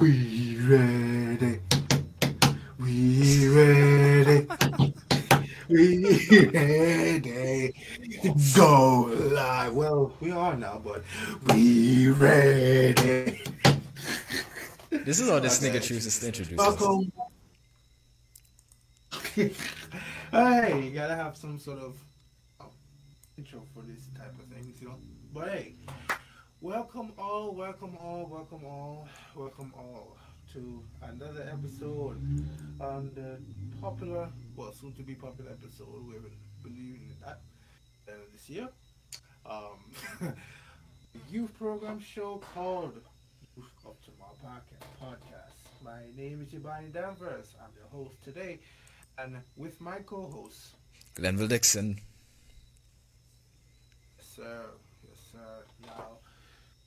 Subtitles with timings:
[0.00, 1.60] We ready.
[2.78, 4.46] We ready.
[5.68, 7.74] We ready.
[8.56, 9.74] Go live.
[9.74, 11.04] Well, we are now, but
[11.48, 13.42] we ready.
[14.88, 16.56] This is all this nigga chooses to introduce.
[16.56, 17.12] Welcome.
[19.34, 21.94] hey, you gotta have some sort of
[22.58, 22.70] oh,
[23.36, 24.94] intro for this type of thing, you know.
[25.34, 25.74] But hey,
[26.60, 30.16] welcome all, welcome all, welcome all, welcome all
[30.52, 32.20] to another episode
[32.80, 33.38] on the
[33.80, 36.06] popular, well, soon to be popular episode.
[36.06, 36.32] We haven't
[36.62, 37.40] believed in that
[38.08, 38.68] uh, this year.
[39.46, 40.34] Um,
[41.30, 43.00] youth program show called
[43.56, 44.86] Youth of Tomorrow Podcast.
[45.02, 45.84] Podcast.
[45.84, 47.54] My name is Ibani Danvers.
[47.62, 48.58] I'm your host today,
[49.18, 50.74] and with my co-host,
[51.14, 51.98] Glenville Dixon.
[54.18, 54.64] yes, sir,
[55.08, 55.64] yes, sir.
[55.86, 56.18] Now,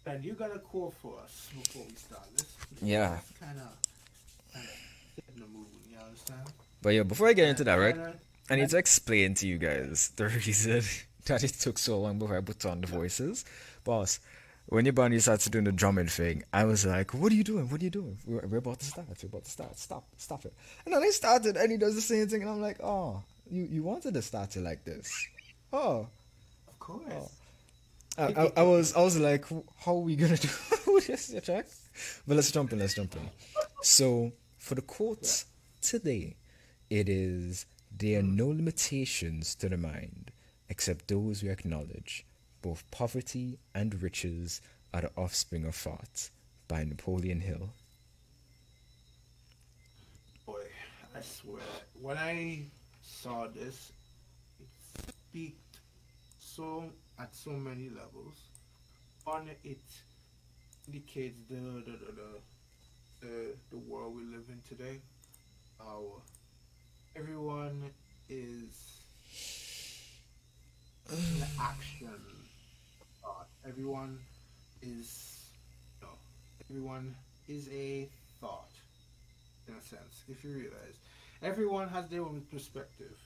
[0.03, 2.55] Ben, you got a call for us before we start this.
[2.81, 3.19] Yeah.
[3.39, 4.61] Kind of,
[5.15, 5.67] setting the mood.
[5.89, 6.41] You understand?
[6.81, 7.95] But yeah, before I get into that, right?
[8.49, 10.81] I need to explain to you guys the reason
[11.25, 13.45] that it took so long before I put on the voices.
[13.85, 14.19] Boss,
[14.65, 17.69] when Ibani started doing the drumming thing, I was like, what are you doing?
[17.69, 18.17] What are you doing?
[18.25, 19.07] We're, we're about to start.
[19.07, 19.79] We're about to start.
[19.79, 20.03] Stop.
[20.17, 20.53] Stop it.
[20.85, 23.63] And then I started and he does the same thing and I'm like, oh, you,
[23.71, 25.27] you wanted to start it like this.
[25.71, 26.07] Oh.
[26.67, 27.03] Of course.
[27.09, 27.31] Oh.
[28.17, 30.49] I, I, was I was like, how are we gonna do
[31.07, 31.33] this?
[31.43, 31.65] Check?
[32.27, 32.79] But let's jump in.
[32.79, 33.29] Let's jump in.
[33.81, 35.45] So for the quotes
[35.81, 36.35] today,
[36.89, 37.65] it is
[37.95, 40.31] there are no limitations to the mind
[40.69, 42.25] except those we acknowledge.
[42.61, 44.61] Both poverty and riches
[44.93, 46.29] are the offspring of thought.
[46.67, 47.69] By Napoleon Hill.
[50.45, 50.63] Boy,
[51.15, 51.61] I swear,
[52.01, 52.63] when I
[53.01, 53.91] saw this,
[54.59, 54.67] it
[55.29, 55.79] speaked
[56.39, 56.85] so
[57.19, 58.35] at so many levels.
[59.25, 59.81] On it
[60.87, 62.41] indicates the the the
[63.21, 64.99] the, the, world we live in today.
[65.79, 66.21] How
[67.15, 67.91] everyone
[68.29, 69.03] is
[71.09, 72.19] in action.
[73.65, 74.19] everyone
[74.81, 75.49] is
[76.01, 76.09] no,
[76.69, 77.15] everyone
[77.47, 78.09] is a
[78.41, 78.69] thought
[79.67, 80.97] in a sense, if you realize.
[81.41, 83.17] Everyone has their own perspective.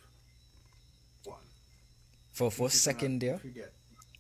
[2.38, 3.40] For for a second there,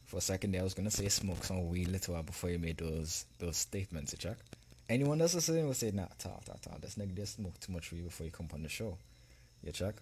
[0.07, 2.57] for a second there, I was gonna say smoke some weed little while before you
[2.57, 4.37] made those those statements, you check.
[4.89, 7.91] Anyone else listening will say, nah, ta ta ta, this nigga just smoke too much
[7.91, 8.97] weed before you come on the show.
[9.63, 9.93] You check?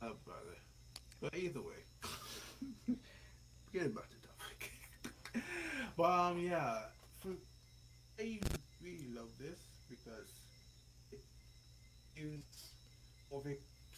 [0.00, 0.56] Oh, brother.
[1.20, 2.94] But either way,
[3.66, 4.70] forget about the topic.
[5.96, 6.78] but um, yeah,
[7.20, 7.30] for,
[8.20, 8.38] I
[8.84, 9.58] really love this
[9.90, 10.30] because
[11.10, 11.24] it
[12.14, 12.70] gives
[13.32, 13.56] of a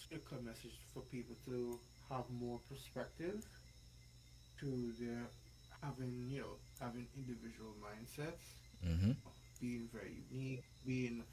[0.09, 3.43] stricter message for people to have more perspective
[4.59, 5.31] to their
[5.83, 9.13] having you know having individual mindsets Mm-hmm.
[9.61, 11.25] being very unique, being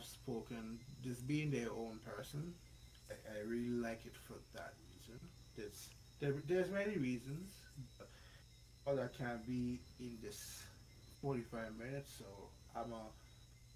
[0.00, 2.54] spoken, just being their own person.
[3.10, 5.20] I, I really like it for that reason.
[5.56, 5.90] There's
[6.20, 7.62] there, there's many reasons,
[7.98, 8.10] but
[8.86, 10.64] all that can be in this
[11.20, 12.12] 45 minutes.
[12.18, 13.10] So I'm a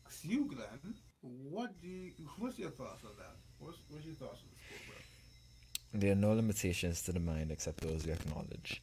[0.07, 0.95] ask you, Glenn.
[1.23, 3.37] What do you, what's your thoughts on that?
[3.62, 6.00] What's what's your thoughts on this program?
[6.00, 8.82] There are no limitations to the mind except those we acknowledge.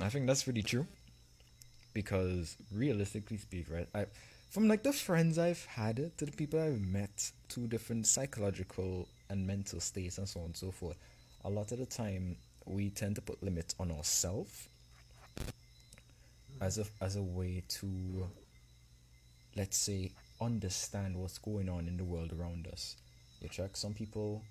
[0.00, 0.86] I think that's really true.
[1.92, 4.06] Because realistically speak, right, I
[4.50, 9.46] from like the friends I've had to the people I've met to different psychological and
[9.46, 10.96] mental states and so on and so forth,
[11.44, 12.36] a lot of the time
[12.66, 14.68] we tend to put limits on ourselves
[16.60, 18.28] as a as a way to
[19.56, 22.96] let's say understand what's going on in the world around us.
[23.40, 24.42] You check some people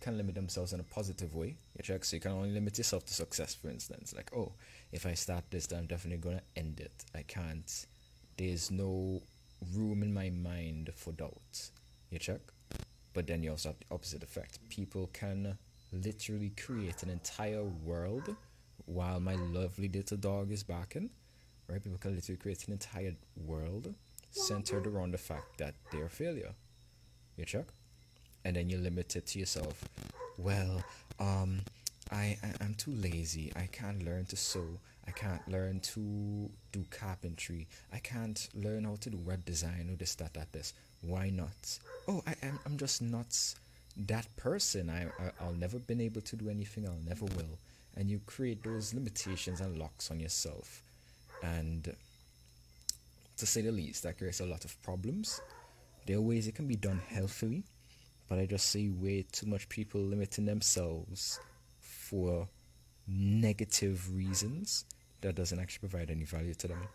[0.00, 1.56] can limit themselves in a positive way.
[1.76, 4.14] You check, so you can only limit yourself to success, for instance.
[4.16, 4.52] Like, oh,
[4.92, 7.04] if I start this, then I'm definitely gonna end it.
[7.14, 7.86] I can't.
[8.36, 9.22] There's no
[9.74, 11.70] room in my mind for doubt.
[12.10, 12.40] You check,
[13.12, 14.58] but then you also have the opposite effect.
[14.68, 15.58] People can
[15.92, 18.34] literally create an entire world
[18.86, 21.10] while my lovely little dog is barking.
[21.68, 21.82] Right?
[21.82, 23.94] People can literally create an entire world
[24.30, 26.54] centered around the fact that they're a failure.
[27.40, 27.66] You check?
[28.44, 29.84] and then you limit it to yourself.
[30.38, 30.82] Well,
[31.18, 31.60] um,
[32.10, 33.52] I, I I'm too lazy.
[33.56, 34.66] I can't learn to sew.
[35.06, 37.66] I can't learn to do carpentry.
[37.92, 40.72] I can't learn how to do web design or this that that this.
[41.02, 41.78] Why not?
[42.08, 43.36] Oh, I am I'm just not
[43.96, 44.88] that person.
[44.90, 46.86] I, I I'll never been able to do anything.
[46.86, 47.58] I'll never will.
[47.96, 50.82] And you create those limitations and locks on yourself,
[51.42, 51.94] and
[53.36, 55.40] to say the least, that creates a lot of problems.
[56.06, 57.64] There are ways it can be done healthily,
[58.28, 61.40] but I just see way too much people limiting themselves
[61.80, 62.48] for
[63.06, 64.84] negative reasons
[65.20, 66.88] that doesn't actually provide any value to them.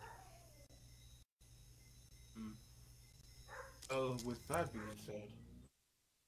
[3.89, 5.29] So, with that being said,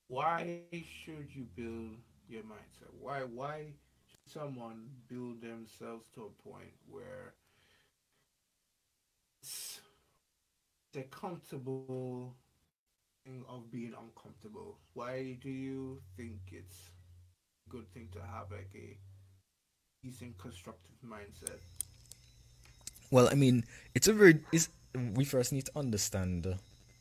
[0.08, 1.98] why should you build
[2.30, 2.94] your mindset?
[3.02, 3.74] Why why
[4.06, 7.34] should someone build themselves to a point where
[10.94, 12.36] they're comfortable
[13.50, 14.78] of being uncomfortable?
[14.94, 16.90] Why do you think it's
[17.68, 18.98] a good thing to have like a
[20.04, 21.60] decent constructive mindset?
[23.12, 23.64] Well, I mean,
[23.96, 24.40] it's a very.
[24.52, 24.70] It's,
[25.14, 26.58] we first need to understand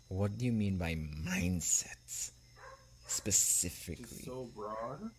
[0.08, 2.30] what do you mean by mindsets
[3.06, 4.04] specifically.
[4.18, 5.10] It's so broad.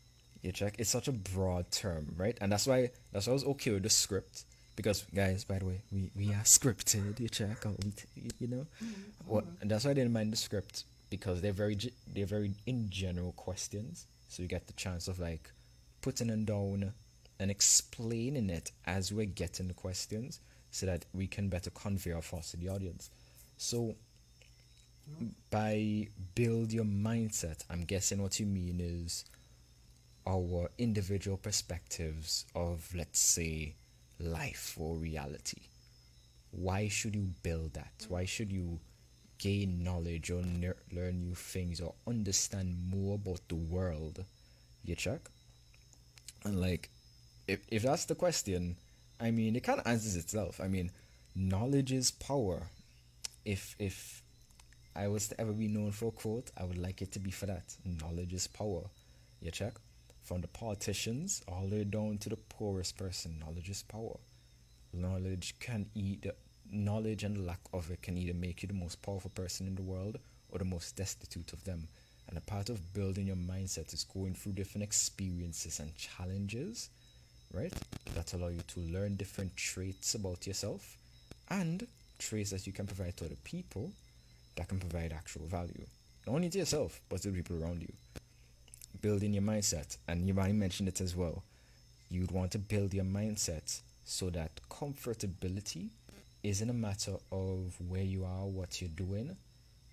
[0.42, 0.76] You check.
[0.78, 2.38] It's such a broad term, right?
[2.40, 4.46] And that's why that's why I was okay with the script
[4.76, 7.20] because guys, by the way, we we are scripted.
[7.20, 7.66] You check.
[8.40, 9.02] You know, mm-hmm.
[9.26, 9.46] what?
[9.62, 11.78] And that's why I didn't mind the script because they're very
[12.08, 15.52] they're very in general questions, so you get the chance of like
[16.02, 16.94] putting them down
[17.40, 20.40] and explaining it as we're getting the questions
[20.72, 23.10] so that we can better convey our thoughts to the audience.
[23.58, 23.96] So
[25.50, 29.26] by build your mindset, I'm guessing what you mean is
[30.28, 33.76] our individual perspectives of, let's say,
[34.20, 35.62] life or reality.
[36.52, 38.06] Why should you build that?
[38.10, 38.80] Why should you
[39.38, 40.42] gain knowledge or
[40.92, 44.24] learn new things or understand more about the world?
[44.84, 45.22] You check?
[46.44, 46.90] And like,
[47.48, 48.78] if, if that's the question,
[49.20, 50.60] I mean, it kind of answers itself.
[50.62, 50.92] I mean,
[51.36, 52.64] knowledge is power.
[53.46, 54.22] If if
[54.96, 57.32] I was to ever be known for a quote, I would like it to be
[57.32, 57.76] for that.
[57.86, 58.84] Knowledge is power.
[59.42, 59.74] You check?
[60.24, 64.18] From the politicians all the way down to the poorest person, knowledge is power.
[64.92, 66.34] Knowledge can either
[66.72, 69.82] knowledge and lack of it can either make you the most powerful person in the
[69.82, 70.18] world
[70.52, 71.88] or the most destitute of them.
[72.30, 76.90] And a part of building your mindset is going through different experiences and challenges,
[77.54, 77.74] right?
[78.16, 80.98] That allow you to learn different traits about yourself
[81.50, 81.88] and
[82.20, 83.92] traits that you can provide to other people
[84.56, 85.86] that can provide actual value,
[86.26, 87.94] not only to yourself, but to the people around you.
[89.02, 91.44] Building your mindset, and you already mentioned it as well.
[92.10, 95.90] You'd want to build your mindset so that comfortability
[96.50, 99.36] isn't a matter of where you are, what you're doing,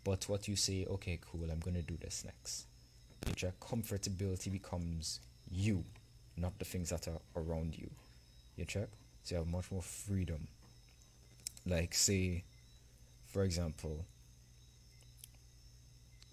[0.04, 2.66] but what you say, okay, cool, I'm going to do this next.
[3.40, 5.20] Your comfortability becomes
[5.50, 5.84] you,
[6.36, 7.90] not the things that are around you.
[8.56, 8.88] You check?
[9.24, 10.46] So you have much more freedom.
[11.66, 12.44] Like, say,
[13.32, 14.04] for example,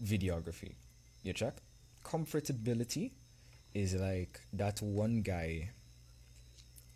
[0.03, 0.73] videography.
[1.23, 1.55] You check?
[2.03, 3.11] Comfortability
[3.73, 5.69] is like that one guy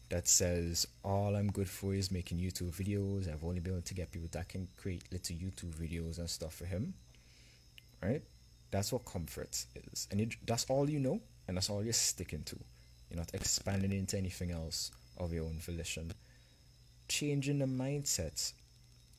[0.10, 3.32] that says all I'm good for is making YouTube videos.
[3.32, 6.56] I've only been able to get people that can create little YouTube videos and stuff
[6.56, 6.94] for him.
[8.02, 8.22] Right?
[8.72, 10.08] That's what comfort is.
[10.12, 12.58] And it, that's all you know, and that's all you're sticking to.
[13.10, 16.12] You're not expanding into anything else of your own volition.
[17.08, 18.52] Changing the mindset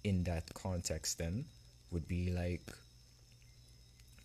[0.04, 1.46] in that context then
[1.90, 2.62] would be like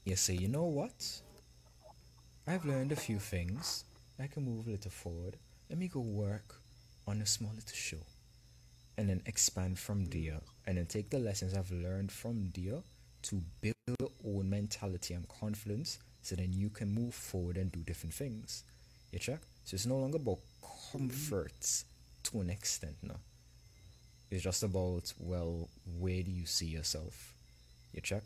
[0.03, 1.22] you say, you know what?
[2.48, 3.86] I've learned a few things.
[4.20, 5.38] I can move a little forward.
[5.72, 6.56] Let me go work
[7.08, 8.04] on a small little show.
[8.98, 10.42] And then expand from there.
[10.68, 12.82] And then take the lessons I've learned from there
[13.22, 17.80] to build your own mentality and confidence so then you can move forward and do
[17.80, 18.66] different things.
[19.13, 19.40] You check?
[19.63, 20.40] So it's no longer about
[20.92, 21.86] comforts
[22.24, 23.22] to an extent now.
[24.30, 27.34] It's just about, well, where do you see yourself?
[27.94, 28.24] You check?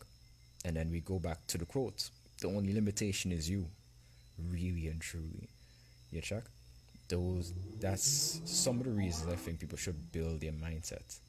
[0.65, 2.09] And then we go back to the quote.
[2.41, 3.67] The only limitation is you.
[4.49, 5.47] Really and truly.
[6.09, 6.45] You check?
[7.07, 11.19] Those that's some of the reasons I think people should build their mindset.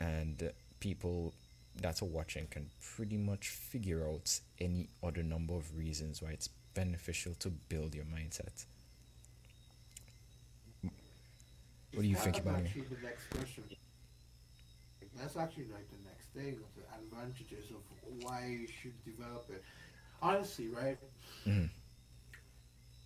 [0.00, 1.32] And people
[1.80, 6.48] that are watching can pretty much figure out any other number of reasons why it's
[6.74, 8.66] beneficial to build your mindset.
[11.94, 12.72] What do you think about it?
[12.74, 13.64] The next question.
[15.16, 17.82] That's actually like the next thing of the advantages of
[18.24, 19.62] why you should develop it.
[20.20, 20.98] Honestly, right?
[21.46, 21.70] Mm.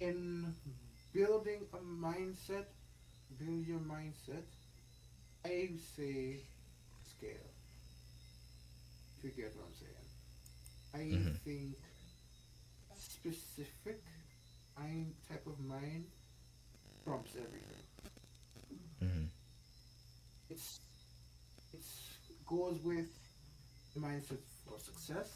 [0.00, 0.54] In
[1.12, 2.66] building a mindset,
[3.38, 4.44] build your mindset,
[5.44, 6.40] I say
[7.02, 7.50] scale.
[9.18, 9.98] If you get what I'm saying.
[10.94, 11.34] I mm-hmm.
[11.44, 11.76] think
[12.96, 14.00] specific
[14.78, 16.04] mind type of mind
[17.04, 17.84] trumps everything.
[19.02, 19.24] Mm-hmm.
[20.50, 20.80] It's
[21.72, 22.02] it's
[22.46, 23.10] goes with
[23.94, 25.30] the mindset for success,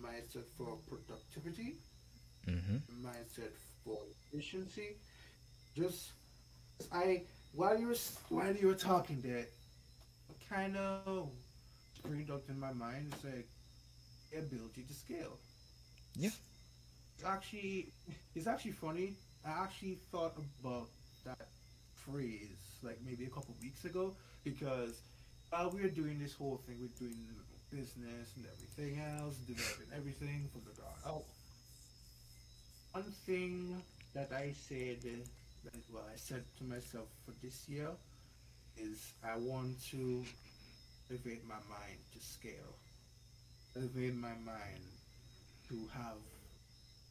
[0.00, 1.76] mindset for productivity,
[2.48, 3.06] mm-hmm.
[3.06, 3.52] mindset
[3.84, 3.98] for
[4.32, 4.96] efficiency.
[5.76, 6.12] Just
[6.92, 7.22] I
[7.54, 7.96] while you were
[8.28, 9.46] while you were talking there,
[10.48, 11.28] kind of
[11.96, 13.48] springed up in my mind is like
[14.36, 15.38] ability to scale.
[16.16, 16.30] Yeah.
[17.14, 17.92] It's actually
[18.34, 19.14] it's actually funny.
[19.44, 20.88] I actually thought about
[21.24, 21.48] that
[21.94, 22.48] phrase
[22.82, 25.00] like maybe a couple weeks ago because
[25.50, 27.26] while we were doing this whole thing, we're doing
[27.70, 31.24] business and everything else, developing everything from the ground up.
[32.92, 33.82] One thing
[34.12, 35.00] that I said,
[35.64, 37.88] that, well, I said to myself for this year
[38.76, 40.22] is I want to
[41.10, 42.76] elevate my mind to scale,
[43.74, 44.84] elevate my mind
[45.68, 46.20] to have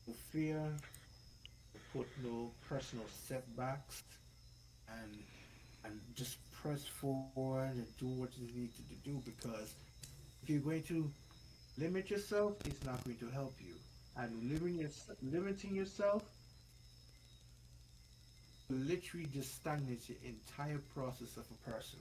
[0.08, 0.62] no fear,
[1.74, 4.04] to put no personal setbacks,
[4.88, 5.18] and
[5.84, 9.74] and just press forward and do what you need to do because
[10.44, 11.12] if you're going to
[11.80, 13.74] limit yourself, it's not going to help you.
[14.22, 16.24] And limiting, your, limiting yourself
[18.70, 22.00] literally just stagnates your entire process of a person.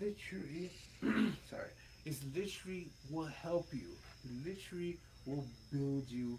[0.00, 0.70] literally
[1.50, 1.70] sorry
[2.04, 3.88] it's literally will help you.
[4.44, 6.38] Literally will build you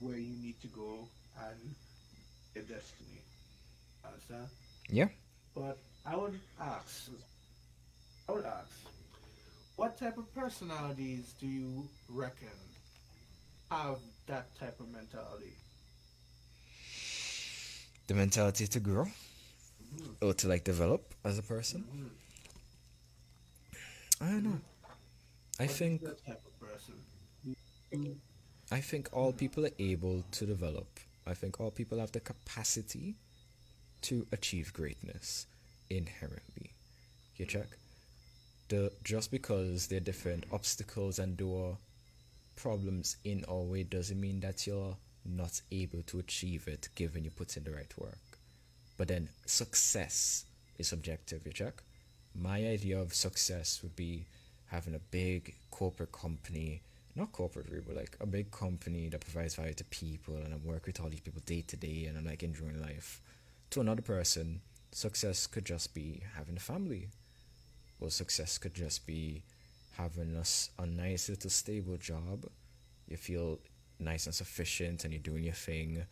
[0.00, 1.08] where you need to go
[1.40, 1.74] and
[2.54, 3.22] your destiny.
[4.04, 4.46] Understand?
[4.88, 5.08] Yeah.
[5.54, 7.10] but i would ask
[8.28, 8.86] i would ask
[9.76, 12.48] what type of personalities do you reckon
[13.70, 15.54] have that type of mentality
[18.06, 19.06] The mentality to grow
[19.94, 20.16] Mhm.
[20.22, 21.84] or to like develop as a person.
[21.84, 22.10] Mhm.
[24.20, 24.60] I don't know.
[25.58, 26.94] I What think that type of person
[28.70, 31.00] I think all people are able to develop.
[31.26, 33.16] I think all people have the capacity
[34.02, 35.46] to achieve greatness
[35.88, 36.74] inherently.
[37.36, 37.78] You check?
[38.68, 41.78] The just because there are different obstacles and door
[42.58, 47.30] problems in our way doesn't mean that you're not able to achieve it given you
[47.30, 48.18] put in the right work.
[48.96, 50.44] But then success
[50.76, 51.82] is subjective, you check?
[52.34, 54.26] My idea of success would be
[54.66, 56.82] having a big corporate company,
[57.14, 60.56] not corporate really, but like a big company that provides value to people and I
[60.56, 63.20] work with all these people day to day and I'm like enjoying life.
[63.70, 64.60] To another person,
[64.90, 67.08] success could just be having a family.
[68.00, 69.42] Or success could just be
[69.98, 70.40] having
[70.78, 72.46] a nice little stable job.
[73.08, 73.58] You feel
[73.98, 76.04] nice and sufficient and you're doing your thing.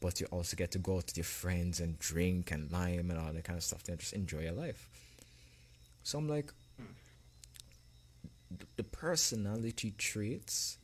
[0.00, 3.18] But you also get to go out with your friends and drink and lime and
[3.18, 4.88] all that kind of stuff and just enjoy your life.
[6.02, 6.52] So I'm like,
[8.76, 10.78] the personality traits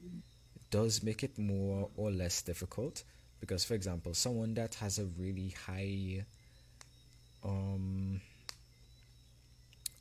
[0.70, 3.02] does make it more or less difficult
[3.40, 6.24] because for example someone that has a really high
[7.44, 8.20] um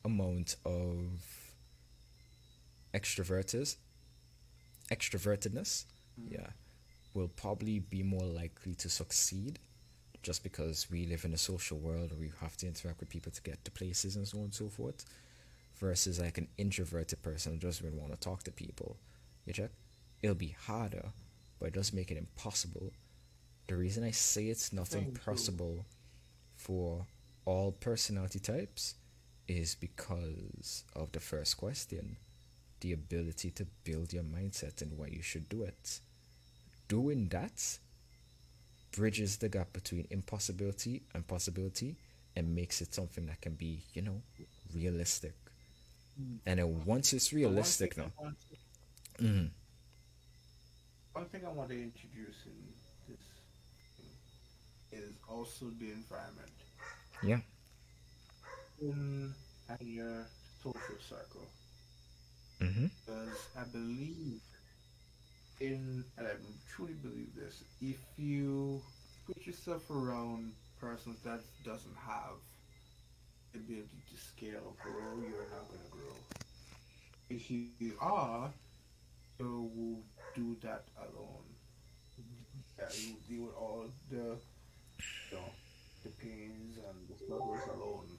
[0.03, 1.36] amount of
[2.97, 3.75] extroverted
[4.91, 5.85] extrovertedness
[6.19, 6.31] mm.
[6.31, 6.47] yeah
[7.13, 9.59] will probably be more likely to succeed
[10.23, 13.31] just because we live in a social world where we have to interact with people
[13.31, 15.05] to get to places and so on and so forth
[15.79, 18.97] versus like an introverted person who doesn't really want to talk to people.
[19.45, 19.71] You check?
[20.21, 21.11] It'll be harder
[21.59, 22.91] but it doesn't make it impossible.
[23.67, 25.09] The reason i say it's not Thank you.
[25.11, 25.85] impossible
[26.55, 27.05] for
[27.45, 28.95] all personality types
[29.47, 32.17] is because of the first question
[32.81, 35.99] the ability to build your mindset and why you should do it.
[36.87, 37.79] Doing that
[38.91, 41.95] bridges the gap between impossibility and possibility
[42.35, 44.21] and makes it something that can be you know
[44.73, 45.33] realistic.
[46.45, 48.37] And then once it's But one realistic now I want
[49.19, 49.49] to- mhm,
[51.11, 52.73] One thing I want to introduce in
[53.07, 53.17] this
[54.91, 56.51] is also the environment.
[57.23, 57.39] Yeah.
[58.81, 59.33] In
[59.69, 60.25] and your
[60.63, 61.47] social circle.
[62.61, 62.87] Mm-hmm.
[63.05, 64.41] Because I believe
[65.59, 66.31] in, and I
[66.69, 68.81] truly believe this, if you
[69.25, 72.37] put yourself around persons that doesn't have
[73.53, 76.15] the ability to scale or grow, you're not going to grow.
[77.29, 77.67] If you
[77.99, 78.51] are,
[79.39, 80.03] you will
[80.35, 81.43] do that alone.
[82.79, 85.49] Yeah, you will deal with all the, you know,
[86.03, 88.16] the pains and the struggles alone.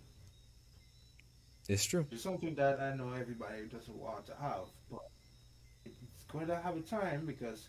[1.69, 2.07] It's true.
[2.11, 5.01] It's something that I know everybody doesn't want to have, but
[5.85, 7.69] it's going to have a time because,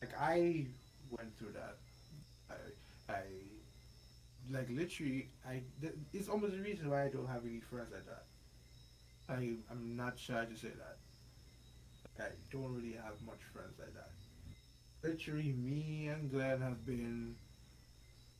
[0.00, 0.66] like, I
[1.10, 1.76] went through that.
[2.50, 3.22] I, I,
[4.50, 5.62] like, literally, I.
[5.80, 8.24] th- It's almost the reason why I don't have any friends like that.
[9.28, 10.98] I, I'm not shy to say that.
[12.18, 14.10] I don't really have much friends like that.
[15.02, 17.36] Literally, me and Glenn have been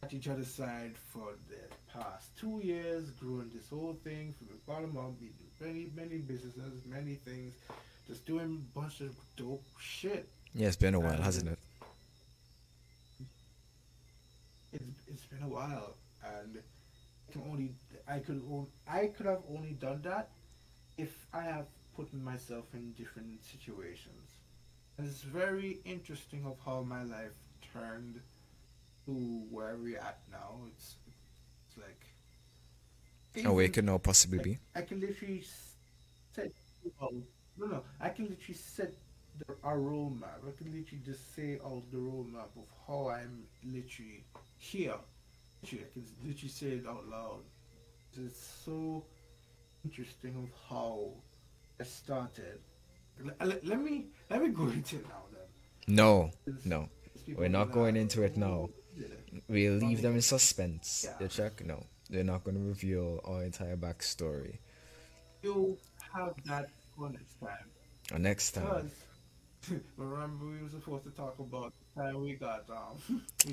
[0.03, 1.57] at each other's side for the
[1.95, 6.19] past two years, growing this whole thing from the bottom up, we do many, many
[6.19, 7.55] businesses, many things,
[8.07, 10.29] just doing a bunch of dope shit.
[10.55, 11.59] Yeah, it's been a while, hasn't it?
[14.73, 16.59] It's, it's been a while, and
[17.29, 17.71] I can only
[18.09, 20.31] I could on- I could have only done that
[20.97, 24.31] if I have put myself in different situations.
[24.99, 27.33] And it's very interesting of how my life
[27.73, 28.21] turned
[29.07, 29.13] to
[29.51, 30.61] where we're at now.
[30.69, 30.95] It's
[31.71, 34.59] it's like Or it even- possibly be.
[34.75, 35.45] I can literally
[36.35, 36.53] set
[37.01, 37.23] no
[37.59, 38.93] no I can literally set
[39.39, 40.41] the, a roadmap.
[40.47, 44.25] I can literally just say out the roadmap of how I'm literally
[44.59, 44.97] here.
[45.63, 47.43] Literally, I can literally say it out loud.
[48.17, 49.05] It's so
[49.85, 51.11] interesting of how
[51.79, 52.59] I started.
[53.23, 55.95] Let, let, let me let me go into it now then.
[55.95, 56.31] No,
[56.65, 56.89] no.
[57.37, 58.69] We're not going into it now.
[58.99, 59.01] "Oh,
[59.33, 61.05] yeah." We'll leave them in suspense.
[61.09, 61.17] Yeah.
[61.21, 61.65] You check?
[61.65, 61.85] No.
[62.09, 64.59] They're not going to reveal our entire backstory.
[65.43, 65.79] You'll
[66.13, 67.67] have that for next time.
[68.13, 68.91] Or next time.
[69.61, 72.97] Because remember we were supposed to talk about the time we got um
[73.47, 73.53] we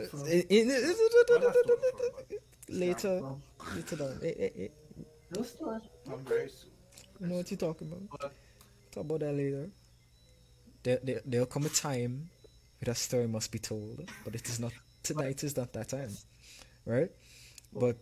[0.00, 0.68] got from- In- in-
[2.68, 3.42] later, from.
[3.74, 4.18] later down.
[4.22, 4.68] Eh, eh, eh.
[5.30, 6.70] Those stories come very soon.
[7.20, 8.02] You know what you're talking about.
[8.20, 8.32] But
[8.92, 9.68] Talk about that later.
[10.82, 12.30] There, there, there'll come a time
[12.84, 15.42] that story must be told, but it is not tonight.
[15.44, 16.10] Is not that time,
[16.86, 17.10] right?
[17.72, 17.96] But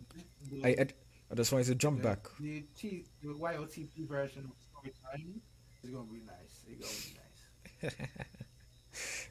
[0.65, 0.87] I, I,
[1.31, 2.27] I just wanted to jump the, back.
[2.41, 5.41] The T the YOTP version of story time
[5.83, 6.65] is gonna be nice.
[6.69, 8.09] It's gonna be nice.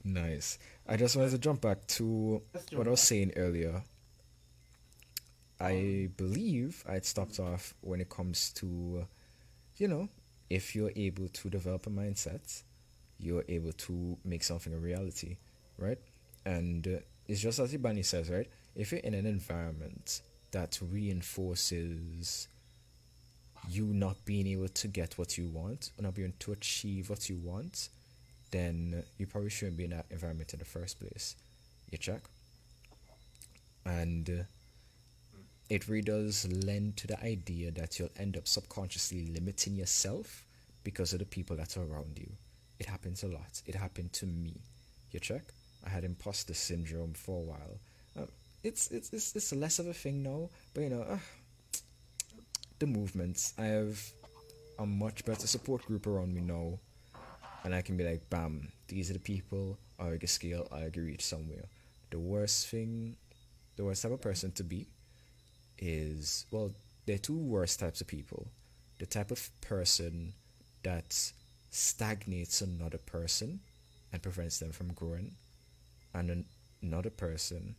[0.03, 0.57] Nice.
[0.87, 3.83] I just wanted to jump back to jump what I was saying earlier.
[5.59, 9.05] I um, believe I'd stopped off when it comes to,
[9.77, 10.09] you know,
[10.49, 12.63] if you're able to develop a mindset,
[13.21, 15.37] you're able to make something a reality,
[15.77, 15.99] right?
[16.45, 18.47] And uh, it's just as Ibani says, right?
[18.75, 22.47] If you're in an environment that reinforces
[23.69, 27.09] you not being able to get what you want, or not being able to achieve
[27.09, 27.89] what you want,
[28.49, 31.35] then you probably shouldn't be in that environment in the first place.
[31.91, 32.21] You check?
[33.85, 34.43] And uh,
[35.69, 40.45] it really does lend to the idea that you'll end up subconsciously limiting yourself
[40.83, 42.31] because of the people that are around you.
[42.81, 43.61] It happens a lot.
[43.67, 44.55] It happened to me.
[45.11, 45.43] You check?
[45.85, 47.79] I had imposter syndrome for a while.
[48.17, 48.27] Um,
[48.63, 51.19] it's, it's it's it's less of a thing now, but you know, uh,
[52.79, 53.53] the movements.
[53.59, 54.01] I have
[54.79, 56.79] a much better support group around me now,
[57.63, 59.77] and I can be like, bam, these are the people.
[59.99, 60.67] I can scale.
[60.71, 61.65] I can reach somewhere.
[62.09, 63.15] The worst thing,
[63.75, 64.87] the worst type of person to be,
[65.77, 66.71] is well,
[67.05, 68.47] there are two worst types of people.
[68.97, 70.33] The type of person
[70.81, 71.31] that
[71.71, 73.61] stagnates another person
[74.13, 75.35] and prevents them from growing,
[76.13, 76.45] and an-
[76.81, 77.75] another person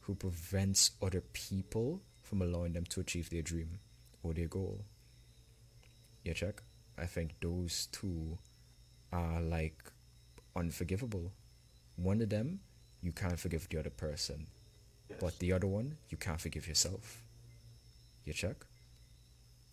[0.00, 3.78] who prevents other people from allowing them to achieve their dream
[4.22, 4.84] or their goal.
[6.24, 6.62] Yeah, check?
[6.96, 8.38] I think those two
[9.12, 9.82] are like
[10.56, 11.32] unforgivable.
[11.96, 12.60] One of them,
[13.02, 14.46] you can't forgive the other person,
[15.10, 15.18] Yes.
[15.20, 17.22] but the other one, you can't forgive yourself.
[18.24, 18.64] You check?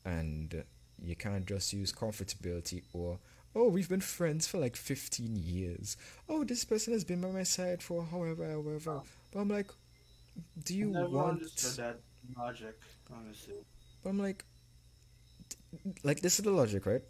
[0.03, 0.63] And
[1.01, 3.19] you can't just use comfortability or,
[3.55, 5.97] oh, we've been friends for like 15 years.
[6.29, 9.01] Oh, this person has been by my side for however, however.
[9.31, 9.71] But I'm like,
[10.63, 11.41] do you Never want.
[11.77, 11.99] that
[12.37, 12.79] logic,
[13.11, 13.55] honestly.
[14.03, 14.45] But I'm like,
[16.03, 17.01] like this is the logic, right?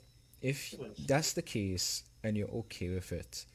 [0.42, 0.74] If
[1.08, 3.46] that's the case and you're okay with it,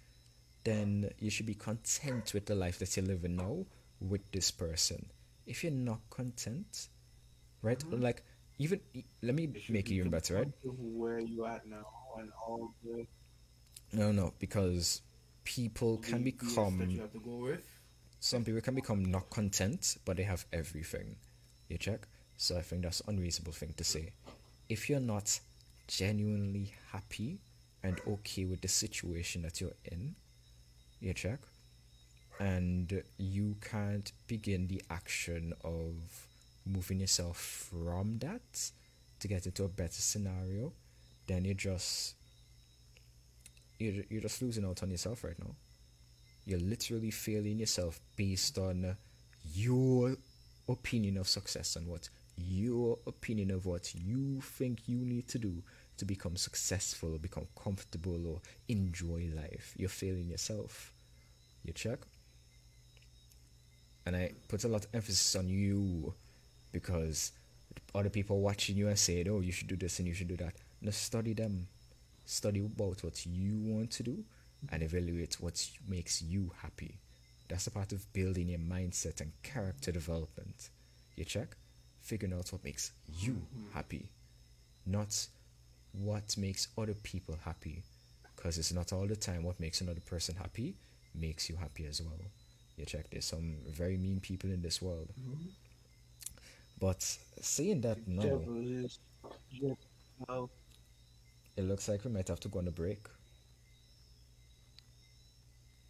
[0.64, 3.66] then you should be content with the life that you're living now
[4.00, 5.06] with this person.
[5.46, 6.88] If you're not content,
[7.62, 7.78] right?
[7.78, 8.02] Mhm.
[8.02, 8.22] Like
[8.58, 8.80] even
[9.22, 10.48] let me make it even better, right?
[10.64, 11.86] Where you at now
[12.18, 13.06] and all the
[13.92, 15.02] No, no, because
[15.44, 17.64] people can BS that you become have to go with.
[18.20, 21.16] some people can become not content, but they have everything.
[21.68, 22.06] You check?
[22.36, 24.12] So I think that's an unreasonable thing to say.
[24.68, 25.38] If you're not
[25.88, 27.38] genuinely happy
[27.82, 30.16] and okay with the situation that you're in,
[31.00, 31.40] you check?
[32.38, 36.26] And you can't begin the action of
[36.66, 37.38] moving yourself
[37.70, 38.70] from that
[39.20, 40.72] to get into a better scenario,
[41.26, 42.14] then you're just
[43.78, 45.54] you're, you're just losing out on yourself right now
[46.44, 48.96] you're literally failing yourself based on
[49.54, 50.16] your
[50.68, 55.62] opinion of success and what your opinion of what you think you need to do
[55.96, 59.74] to become successful, become comfortable, or enjoy life.
[59.76, 60.92] You're failing yourself.
[61.64, 62.00] You check?
[64.04, 66.14] And I put a lot of emphasis on you
[66.70, 67.32] because
[67.94, 70.36] other people watching you and saying, oh, you should do this and you should do
[70.36, 70.54] that.
[70.80, 71.68] Now study them.
[72.24, 74.24] Study about what you want to do
[74.70, 76.98] and evaluate what makes you happy.
[77.48, 80.70] That's a part of building your mindset and character development.
[81.14, 81.56] You check?
[82.02, 84.08] Figuring out what makes you happy,
[84.84, 85.26] not
[85.92, 87.82] what makes other people happy.
[88.34, 90.74] Because it's not all the time what makes another person happy
[91.14, 92.20] makes you happy as well.
[92.76, 95.08] You check, there's some very mean people in this world.
[95.18, 95.48] Mm-hmm.
[96.78, 97.02] But
[97.40, 98.98] saying that now, Devil is
[99.50, 99.80] just
[100.28, 100.50] out.
[101.56, 103.06] It looks like we might have to go on a break.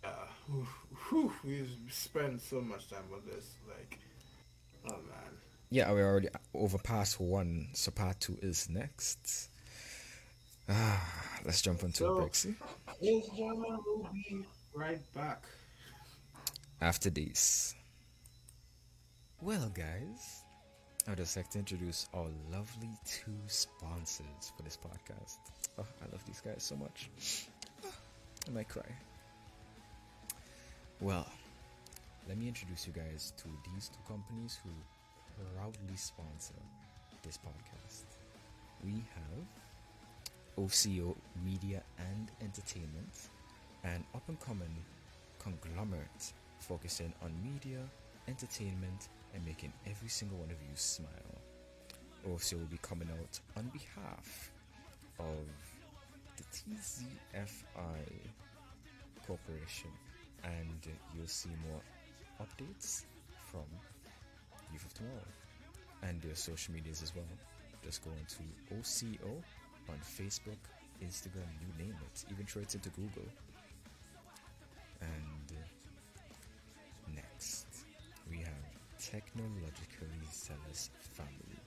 [0.05, 0.09] Uh,
[0.47, 0.67] whew,
[1.09, 3.55] whew, we spent so much time on this.
[3.69, 3.99] Like,
[4.89, 5.33] oh man.
[5.71, 9.49] Yeah, we're already over past one, so part two is next.
[10.69, 12.35] Ah, let's jump into a So- break.
[12.35, 12.55] See?
[13.01, 15.45] We'll be right back.
[16.81, 17.75] after this.
[19.41, 20.43] Well, guys,
[21.09, 25.37] I'd just like to introduce our lovely two sponsors for this podcast.
[25.79, 27.11] Oh, I love these guys so much.
[28.49, 28.83] I might cry.
[31.01, 31.27] Well,
[32.29, 34.71] let me introduce you guys to these two companies who
[35.55, 36.55] proudly sponsor
[37.23, 38.05] this podcast.
[38.83, 39.45] We have
[40.59, 43.29] OCO Media and Entertainment,
[43.85, 44.75] an up and coming
[45.39, 47.79] conglomerate focusing on media,
[48.27, 51.09] entertainment, and making every single one of you smile.
[52.33, 54.51] Also, will be coming out on behalf
[55.19, 55.47] of
[56.37, 58.05] the TZFI
[59.27, 59.91] Corporation,
[60.45, 61.81] and you'll see more
[62.41, 63.05] updates
[63.51, 63.65] from
[64.73, 65.29] Youth of Tomorrow
[66.03, 67.25] and their social medias as well.
[67.85, 68.43] Just go into
[68.75, 69.31] OCO
[69.89, 70.59] on Facebook,
[71.03, 72.25] Instagram, you name it.
[72.31, 73.29] Even throw it into Google.
[75.01, 77.67] And uh, next,
[78.31, 78.53] we have
[78.99, 81.61] Technologically Zealous Family,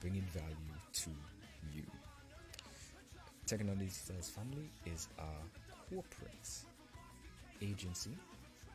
[0.00, 1.10] bringing value to
[1.74, 1.84] you.
[3.46, 5.28] Technologically Zealous Family is a
[5.92, 6.48] corporate
[7.60, 8.16] agency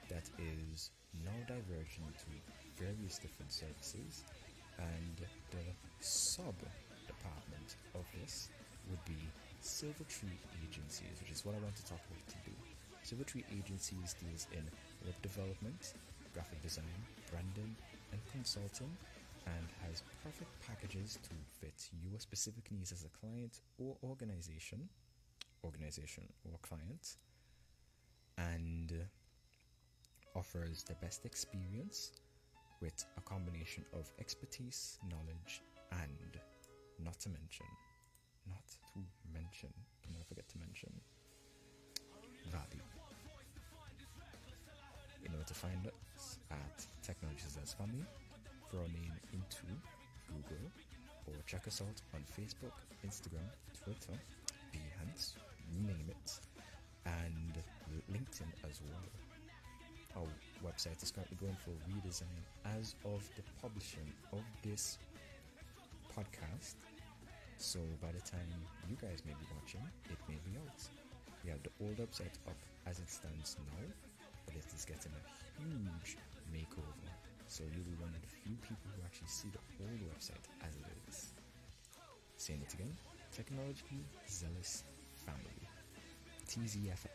[0.09, 0.91] that is
[1.25, 2.29] now diverging into
[2.77, 4.23] various different services,
[4.77, 5.17] and
[5.49, 5.65] the
[5.99, 6.53] sub
[7.07, 8.49] department of this
[8.91, 9.17] would be
[9.59, 12.57] Silver Tree Agencies, which is what I want to talk about today.
[13.01, 14.61] Silver Tree Agencies deals in
[15.03, 15.93] web development,
[16.31, 17.01] graphic design,
[17.31, 17.75] branding,
[18.11, 18.95] and consulting,
[19.45, 24.89] and has perfect packages to fit your specific needs as a client or organization,
[25.63, 27.15] organization or client,
[28.37, 28.93] and
[30.35, 32.11] offers the best experience
[32.81, 36.39] with a combination of expertise, knowledge, and
[37.03, 37.65] not to mention,
[38.47, 38.99] not to
[39.33, 39.69] mention,
[40.03, 40.91] do not forget to mention,
[42.51, 42.83] value.
[45.25, 48.05] In order to find us at Technologically Zealous Family,
[48.77, 49.65] our name into
[50.27, 50.65] Google
[51.27, 52.73] or check us out on Facebook,
[53.05, 53.47] Instagram,
[53.83, 54.17] Twitter,
[54.73, 55.33] Behance,
[55.81, 56.39] name it,
[57.05, 57.53] and
[58.11, 60.23] LinkedIn as well.
[60.23, 62.41] Our website is currently going for a redesign
[62.77, 64.97] as of the publishing of this
[66.15, 66.75] podcast.
[67.57, 68.49] So by the time
[68.89, 70.81] you guys may be watching, it may be out.
[71.43, 73.85] We have the old website up as it stands now,
[74.45, 76.17] but it is getting a huge
[76.53, 77.28] makeover.
[77.49, 80.75] So you'll be one of the few people who actually see the old website as
[80.75, 81.33] it is.
[82.37, 82.95] Saying it again,
[83.35, 84.83] Technologically Zealous
[85.25, 85.67] Family.
[86.47, 87.07] TZFI.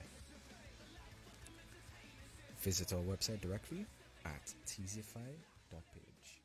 [2.59, 3.87] Visit our website directly
[4.25, 6.41] at tzfi.page.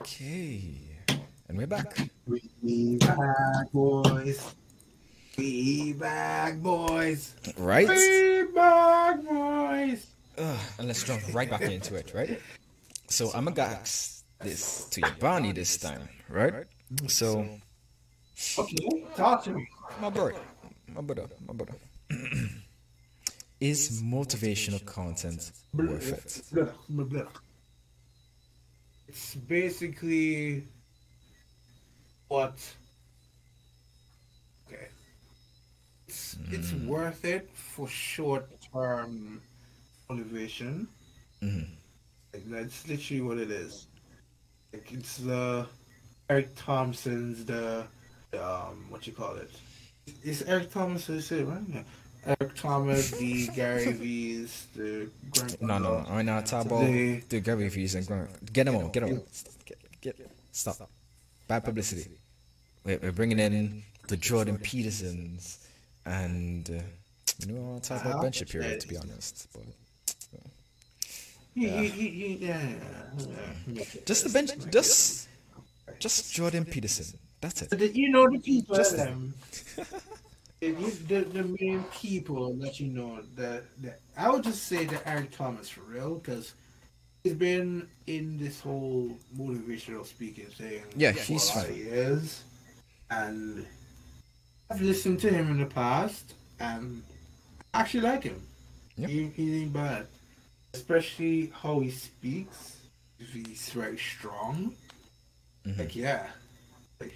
[0.00, 0.98] Okay,
[1.48, 1.98] and we're back.
[2.26, 4.54] We back, boys.
[5.36, 7.34] We back, boys.
[7.56, 7.88] Right?
[7.88, 10.06] We back, boys.
[10.38, 12.40] Ugh, and let's jump right back into it, right?
[13.08, 16.66] So I'm gonna ask this to your Barney, this time, right?
[17.08, 17.46] So,
[18.58, 18.76] Okay,
[19.16, 19.66] talk to me.
[20.00, 20.34] my brother,
[20.88, 21.78] my brother, my brother.
[23.60, 26.42] Is motivational content worth it?
[29.08, 30.66] It's basically
[32.28, 32.58] what.
[34.66, 34.88] Okay.
[36.14, 39.42] It's, it's worth it for short term
[40.08, 40.88] motivation.
[41.42, 43.86] Like, that's literally what it is.
[44.72, 45.66] Like it's the
[46.28, 47.86] Eric Thompson's the
[48.32, 49.36] um what you call?
[50.22, 51.62] It's Eric Thompson say right?
[51.68, 51.82] Yeah.
[52.26, 56.06] Eric Thomas, the Gary V's, the Grant No, no, no.
[56.08, 58.52] I'm not talking about the Gary V's and Grant.
[58.52, 58.90] Get them on.
[58.90, 59.22] Get them on.
[59.66, 60.88] Get, get, stop.
[61.46, 62.10] Bad publicity.
[62.84, 65.63] We're, we're bringing in the Jordan Petersons
[66.06, 66.82] and uh,
[67.46, 69.64] you know I want to talk about Ben Shapiro to be honest, but
[71.54, 72.74] he, yeah, yeah,
[73.68, 73.84] yeah.
[74.04, 75.28] just the bench, just
[76.00, 77.18] just Jordan Peterson.
[77.40, 77.94] That's it.
[77.94, 79.34] You know the people Just them.
[80.60, 85.02] the, the, the main people that you know that that I would just say that
[85.06, 86.54] Eric Thomas for real because
[87.22, 90.82] he's been in this whole motivational speaking thing.
[90.96, 91.74] Yeah, for he's fine.
[91.74, 92.42] years,
[93.10, 93.66] and
[94.70, 97.02] I've listened to him in the past and
[97.72, 98.40] I actually like him.
[98.96, 99.08] Yeah.
[99.08, 100.06] He, he ain't bad,
[100.72, 102.76] especially how he speaks.
[103.18, 104.74] He's very strong.
[105.66, 105.78] Mhm.
[105.78, 106.26] Like yeah,
[107.00, 107.14] like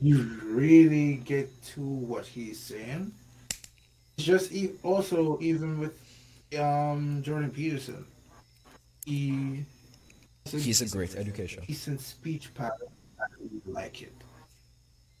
[0.00, 3.12] you really get to what he's saying.
[4.16, 5.94] It's just e- also even with
[6.58, 8.04] um Jordan Peterson,
[9.06, 9.64] he
[10.50, 11.64] He's a great education.
[11.66, 12.88] decent speech pattern.
[13.18, 14.12] I really like it.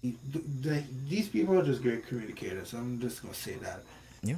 [0.04, 0.18] He,
[0.60, 2.74] the, these people are just great communicators.
[2.74, 3.80] I'm just gonna say that.
[4.22, 4.36] Yeah.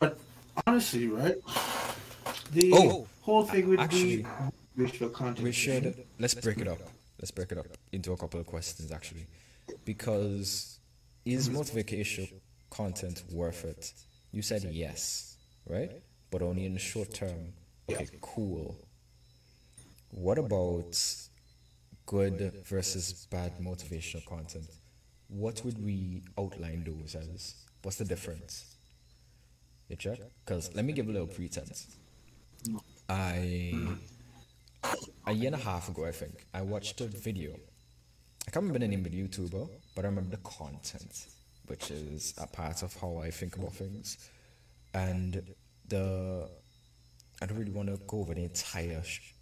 [0.00, 0.18] But
[0.66, 1.36] honestly, right?
[2.50, 5.44] The Oh, whole thing with actually, the visual content.
[5.44, 6.80] We should let's break it up.
[7.20, 9.28] Let's break it up into a couple of questions actually,
[9.84, 10.80] because
[11.24, 12.32] is motivational
[12.70, 13.92] content worth it?
[14.32, 15.36] You said yes,
[15.68, 15.92] right?
[16.32, 17.52] But only in the short term.
[17.88, 18.76] Okay, cool.
[20.10, 20.98] What about
[22.04, 24.66] good versus bad motivational content?
[25.34, 27.56] What would we outline those as?
[27.82, 28.76] What's the difference?
[29.88, 30.20] You check?
[30.44, 31.96] Because let me give a little pretense.
[33.08, 33.74] I
[35.26, 37.52] a year and a half ago, I think, I watched a video.
[38.46, 41.26] I can't remember the name of the YouTuber, but I remember the content,
[41.66, 44.30] which is a part of how I think about things.
[44.92, 45.42] And
[45.88, 46.48] the
[47.42, 49.34] I don't really want to go over the entire sh-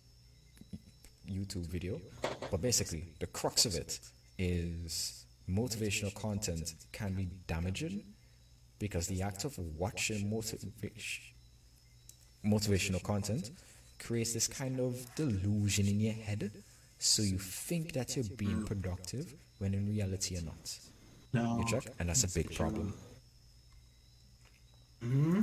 [1.29, 2.01] YouTube video,
[2.51, 4.01] but basically, the crux of it
[4.39, 8.03] is motivational content can be damaging
[8.79, 11.21] because the act of watching motivation
[12.45, 13.51] motivational content
[13.99, 16.51] creates this kind of delusion in your head
[16.99, 20.79] so you think that you're being productive when in reality you're not.
[21.33, 21.59] No.
[21.59, 22.95] you check and that's a big problem.
[25.01, 25.41] Hmm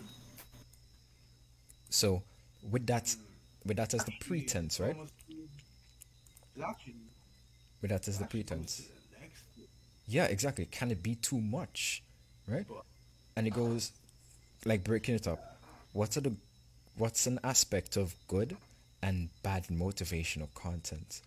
[1.89, 2.21] so
[2.69, 3.15] with that
[3.65, 4.95] with that as the pretense right?
[7.81, 8.83] With that as the pretense
[10.09, 10.65] yeah exactly.
[10.65, 12.03] Can it be too much
[12.47, 12.65] right?
[13.35, 13.91] And it goes
[14.65, 15.57] like breaking it up
[15.93, 16.35] what's are the
[16.97, 18.57] what's an aspect of good
[19.01, 21.21] and bad motivational content?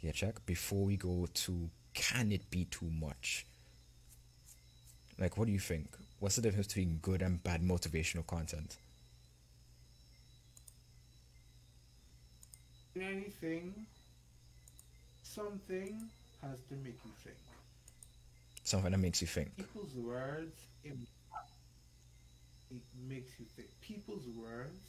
[0.00, 0.44] Yeah check.
[0.46, 3.46] Before we go to can it be too much?
[5.18, 5.88] Like what do you think?
[6.20, 8.76] What's the difference between good and bad motivational content?
[12.94, 13.74] In anything,
[15.22, 16.08] something
[16.40, 17.36] has to make you think.
[18.66, 20.92] Something that makes you think People's words, it,
[22.70, 23.68] it makes you think.
[23.80, 24.88] People's words,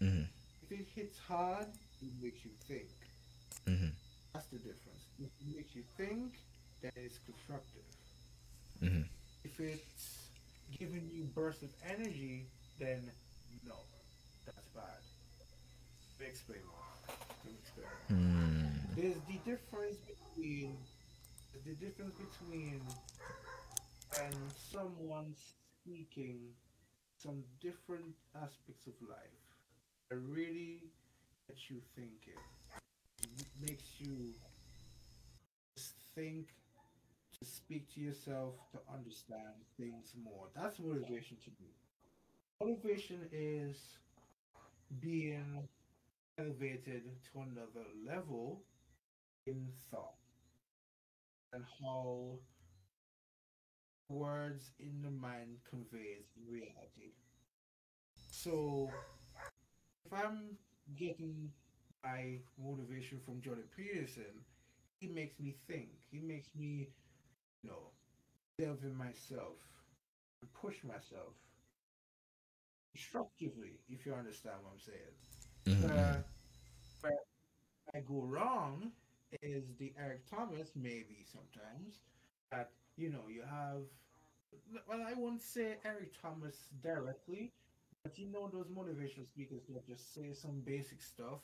[0.00, 0.22] hmm
[0.62, 1.66] if it hits hard,
[2.02, 2.88] it makes you think.
[3.66, 3.88] hmm
[4.32, 5.04] That's the difference.
[5.18, 6.38] If it makes you think,
[6.82, 7.82] then it's constructive.
[8.80, 9.02] hmm
[9.44, 10.28] If it's
[10.78, 12.46] giving you bursts of energy,
[12.78, 13.10] then
[13.66, 13.74] no,
[14.46, 15.02] that's bad.
[16.20, 17.16] Explain more.
[17.58, 17.86] Explain.
[18.08, 18.66] Hmm.
[18.96, 20.76] There's the difference between
[21.64, 22.80] the difference between
[24.24, 24.34] and
[24.72, 26.38] someone speaking
[27.16, 29.44] some different aspects of life
[30.08, 30.82] that really
[31.46, 32.40] gets you thinking.
[33.22, 34.32] It makes you
[36.14, 36.48] think
[37.38, 40.48] to speak to yourself to understand things more.
[40.56, 41.70] That's motivation to me.
[42.60, 43.76] Motivation is
[45.00, 45.68] being
[46.38, 48.62] elevated to another level
[49.46, 50.19] in thought
[51.52, 52.38] and how
[54.08, 57.14] words in the mind conveys reality.
[58.30, 58.90] So
[60.04, 60.56] if I'm
[60.96, 61.50] getting
[62.04, 64.44] my motivation from Jordan Peterson,
[65.00, 65.90] he makes me think.
[66.10, 66.88] He makes me,
[67.62, 67.90] you know,
[68.58, 69.58] delve in myself
[70.42, 71.34] and push myself
[72.94, 75.16] constructively, if you understand what I'm saying.
[75.66, 76.24] Mhm, Where, mhm.
[77.00, 77.18] where
[77.94, 78.92] I go wrong
[79.42, 82.00] is the Eric Thomas, maybe sometimes,
[82.50, 83.82] that, you know, you have,
[84.88, 87.52] well, I won't say Eric Thomas directly,
[88.02, 91.40] but you know, those motivational speakers that just say some basic stuff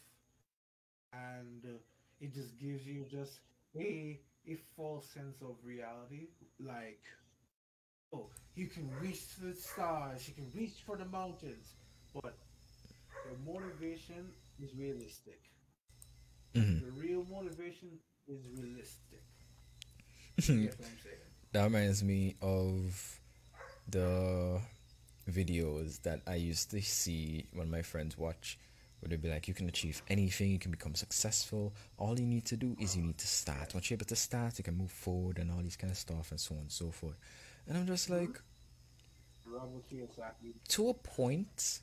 [1.12, 1.79] and uh,
[2.20, 3.40] it just gives you just
[3.77, 4.18] a,
[4.49, 6.29] a false sense of reality.
[6.59, 7.03] Like,
[8.12, 11.75] oh, you can reach the stars, you can reach for the mountains,
[12.14, 12.37] but
[13.25, 14.31] the motivation
[14.62, 15.40] is realistic.
[16.57, 16.81] Mhm.
[16.81, 19.23] The real motivation is realistic.
[20.49, 21.16] You what I'm saying?
[21.53, 23.21] That reminds me of
[23.88, 24.61] the
[25.31, 28.59] videos that I used to see when my friends watch,
[29.01, 31.73] where they'd be like, You can achieve anything, you can become successful.
[31.99, 33.75] All you need to do is you need to start.
[33.75, 36.31] Once you're able to start, you can move forward and all these kind of stuff
[36.31, 37.16] and so on and so forth.
[37.66, 38.40] And I'm just like,
[40.69, 41.81] to a point,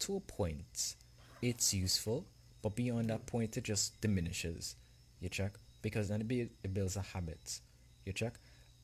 [0.00, 0.94] to a point,
[1.42, 2.26] it's useful,
[2.62, 4.76] but beyond that point, it just diminishes.
[5.20, 7.60] You check because then it, be, it builds a habit.
[8.04, 8.34] You check,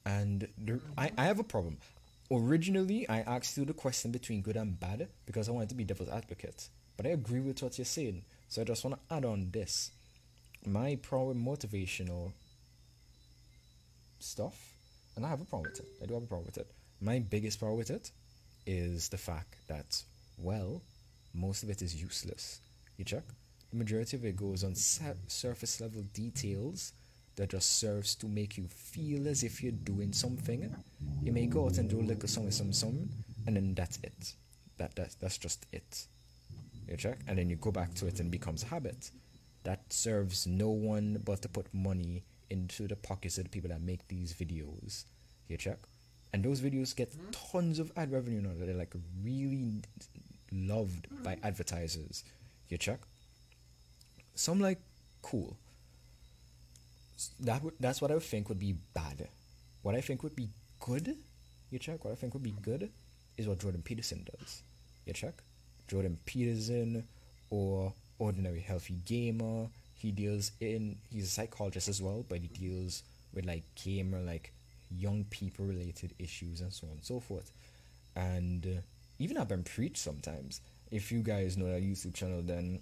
[0.04, 1.78] and the, I I have a problem.
[2.30, 5.84] Originally, I asked you the question between good and bad because I wanted to be
[5.84, 8.22] devil's advocate, but I agree with what you're saying.
[8.48, 9.90] So I just want to add on this.
[10.66, 12.32] My problem motivational
[14.18, 14.72] stuff,
[15.14, 15.86] and I have a problem with it.
[16.02, 16.66] I do have a problem with it.
[17.00, 18.10] My biggest problem with it
[18.66, 20.02] is the fact that,
[20.38, 20.82] well,
[21.34, 22.60] most of it is useless.
[22.96, 23.22] You check?
[23.76, 26.92] Majority of it goes on surface level details
[27.36, 30.74] that just serves to make you feel as if you're doing something.
[31.22, 33.08] You may go out and do a little something, something, something,
[33.46, 34.32] and then that's it.
[34.78, 36.06] That, that That's just it.
[36.88, 37.18] You check?
[37.26, 39.10] And then you go back to it and it becomes habit.
[39.64, 43.80] That serves no one but to put money into the pockets of the people that
[43.80, 45.04] make these videos.
[45.48, 45.78] You check?
[46.32, 47.30] And those videos get hmm?
[47.30, 48.50] tons of ad revenue now.
[48.54, 49.82] They're like really
[50.52, 51.46] loved by hmm.
[51.46, 52.24] advertisers.
[52.68, 53.00] You check?
[54.36, 54.78] So I'm like,
[55.22, 55.56] cool.
[57.40, 59.28] That would, that's what I would think would be bad.
[59.82, 61.16] What I think would be good,
[61.70, 62.04] you check?
[62.04, 62.90] What I think would be good
[63.38, 64.62] is what Jordan Peterson does.
[65.06, 65.34] You check?
[65.88, 67.04] Jordan Peterson
[67.48, 69.68] or Ordinary Healthy Gamer.
[69.94, 74.52] He deals in, he's a psychologist as well, but he deals with like gamer, like
[74.90, 77.50] young people related issues and so on and so forth.
[78.14, 78.80] And uh,
[79.18, 80.60] even I've been preached sometimes.
[80.90, 82.80] If you guys know that YouTube channel, then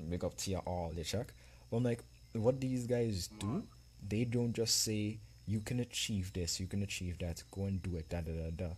[0.00, 1.32] make up to you all, you check.
[1.70, 2.02] But I'm like,
[2.32, 3.62] what these guys do,
[4.06, 7.96] they don't just say, you can achieve this, you can achieve that, go and do
[7.96, 8.70] it, da da da da.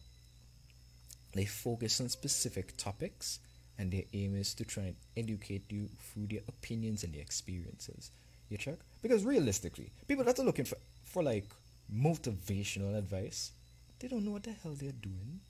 [1.33, 3.41] They focus on specific topics,
[3.79, 8.11] and their aim is to try and educate you through their opinions and their experiences.
[8.49, 8.79] You check?
[9.03, 11.47] Because realistically, people that are looking for, for like
[11.95, 13.53] motivational advice,
[13.99, 15.41] they don't know what the hell they're doing.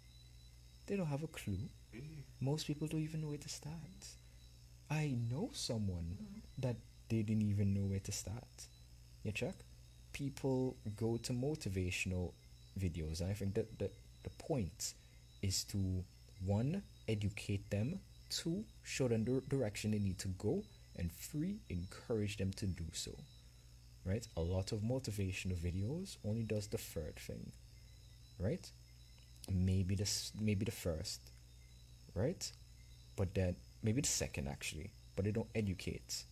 [0.87, 1.59] They don't have a clue.
[1.95, 2.21] Mm-hmm.
[2.41, 3.75] Most people don't even know where to start.
[4.91, 6.61] I know someone mm-hmm.
[6.61, 6.77] that
[7.09, 8.67] they didn't even know where to start.
[9.25, 9.55] You check?
[10.13, 12.33] People go to motivational
[12.79, 13.91] videos, and I think that the,
[14.23, 14.95] the point
[15.43, 16.05] is to
[16.45, 20.63] one, educate them, two, show them the direction they need to go,
[20.97, 23.13] and three, encourage them to do so.
[24.05, 24.27] Right?
[24.37, 27.51] A lot of motivational videos only does the third thing.
[28.39, 28.71] Right?
[29.51, 30.09] Maybe the
[30.41, 31.21] maybe the first,
[32.15, 32.51] right?
[33.17, 36.25] But then maybe the second actually, but they don't educate.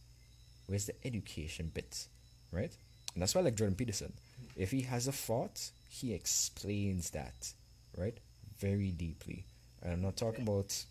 [0.66, 2.06] Where's the education bit,
[2.50, 2.72] right?
[3.14, 4.12] And that's why I like Jordan Peterson.
[4.56, 7.52] If he has a thought, he explains that,
[7.96, 8.16] right?
[8.58, 9.44] Very deeply.
[9.82, 10.84] And I'm not talking about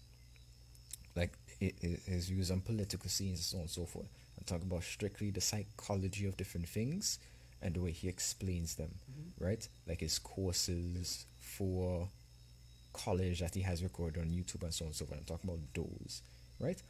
[1.15, 4.07] like hi- hi- his views on political scenes and so on and so forth.
[4.37, 7.19] I'm talking about strictly the psychology of different things
[7.61, 9.43] and the way he explains them, mm-hmm.
[9.43, 9.67] right?
[9.87, 12.07] Like his courses for
[12.93, 15.19] college that he has recorded on YouTube and so on and so forth.
[15.19, 16.21] I'm talking about those,
[16.63, 16.81] right?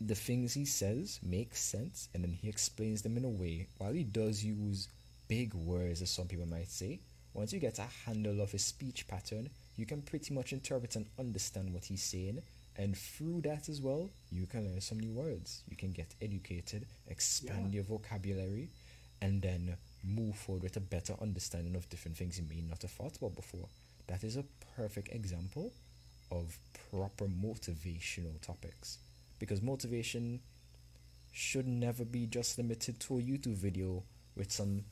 [0.00, 3.92] The things he says make sense and then he explains them in a way, while
[3.92, 4.88] he does use
[5.28, 7.00] big words, as some people might say,
[7.34, 11.06] once you get a handle of his speech pattern, you can pretty much interpret and
[11.18, 12.40] understand what he's saying.
[12.76, 15.62] And through that as well, you can learn some new words.
[15.68, 18.68] You can get educated, expand your vocabulary,
[19.22, 22.90] and then move forward with a better understanding of different things you may not have
[22.90, 23.68] thought about before.
[24.06, 24.44] That is a
[24.76, 25.72] perfect example
[26.30, 26.58] of
[26.90, 28.98] proper motivational topics.
[29.38, 30.40] Because motivation
[31.32, 34.02] should never be just limited to a YouTube video
[34.36, 34.84] with some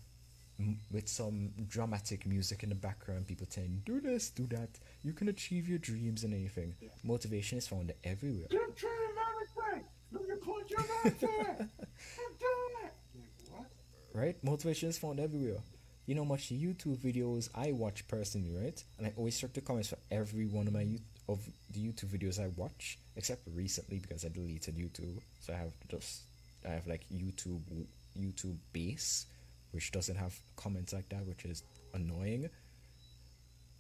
[0.90, 4.68] with some dramatic music in the background, people saying, do this, do that,
[5.04, 6.74] you can achieve your dreams and anything.
[7.04, 8.48] Motivation is found everywhere.
[8.50, 8.90] Don't try
[9.30, 9.84] everything.
[10.10, 11.68] Look, you put your mouth there.
[12.16, 12.46] Don't do
[12.84, 12.92] it.
[13.14, 13.66] Like, what?
[14.12, 14.36] right?
[14.42, 15.58] Motivation is found everywhere.
[16.06, 18.82] You know how much YouTube videos I watch personally, right?
[18.96, 20.86] And I always check the comments for every one of my
[21.28, 25.20] of the YouTube videos I watch, except recently because I deleted YouTube.
[25.40, 26.22] So I have just
[26.66, 27.60] I have like YouTube
[28.18, 29.26] YouTube base,
[29.72, 31.62] which doesn't have comments like that, which is
[31.94, 32.48] annoying.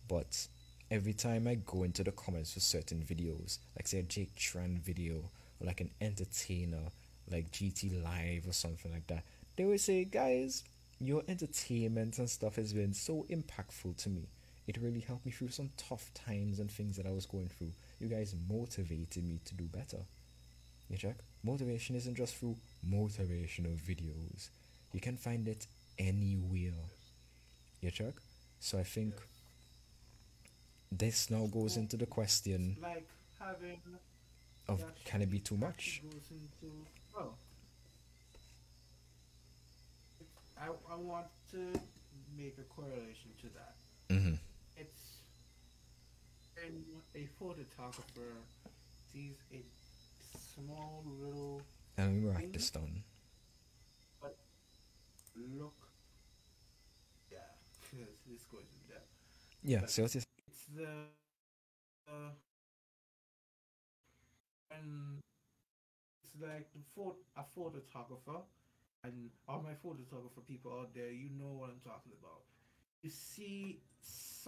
[0.08, 0.46] But
[0.90, 4.80] every time I go into the comments for certain videos, like say a Jake Tran
[4.80, 5.16] video
[5.60, 6.90] or like an entertainer
[7.30, 9.22] like GT Live or something like that,
[9.56, 10.64] they always say, guys,
[11.00, 14.28] your entertainment and stuff has been so impactful to me.
[14.68, 17.72] It really helped me through some tough times and things that I was going through.
[17.98, 20.04] You guys motivated me to do better.
[20.90, 21.16] You check?
[21.42, 22.54] Motivation isn't just through
[22.86, 24.50] motivational videos.
[24.92, 25.66] You can find it
[25.98, 26.84] anywhere.
[27.80, 28.12] You check?
[28.60, 29.14] So I think
[30.92, 33.08] this now goes into the question Like
[33.38, 33.80] having
[34.68, 36.02] of can it be too much?
[36.04, 36.72] Into,
[37.18, 37.32] oh.
[40.60, 41.58] I, I want to
[42.36, 43.74] make a correlation to that.
[44.14, 44.34] Mm-hmm.
[44.78, 45.18] It's
[46.54, 48.38] when a photographer
[49.12, 49.62] sees a
[50.54, 51.62] small little
[51.96, 53.02] And let me the stone.
[54.22, 54.36] But
[55.34, 55.74] look.
[57.30, 57.38] Yeah,
[58.30, 59.10] this goes in depth.
[59.64, 60.86] Yeah, so what is It's the
[62.06, 62.30] uh,
[64.70, 65.18] and
[66.22, 68.42] it's like the photo, a photographer,
[69.02, 72.42] and all my photographer people out there, you know what I'm talking about.
[73.02, 73.80] You see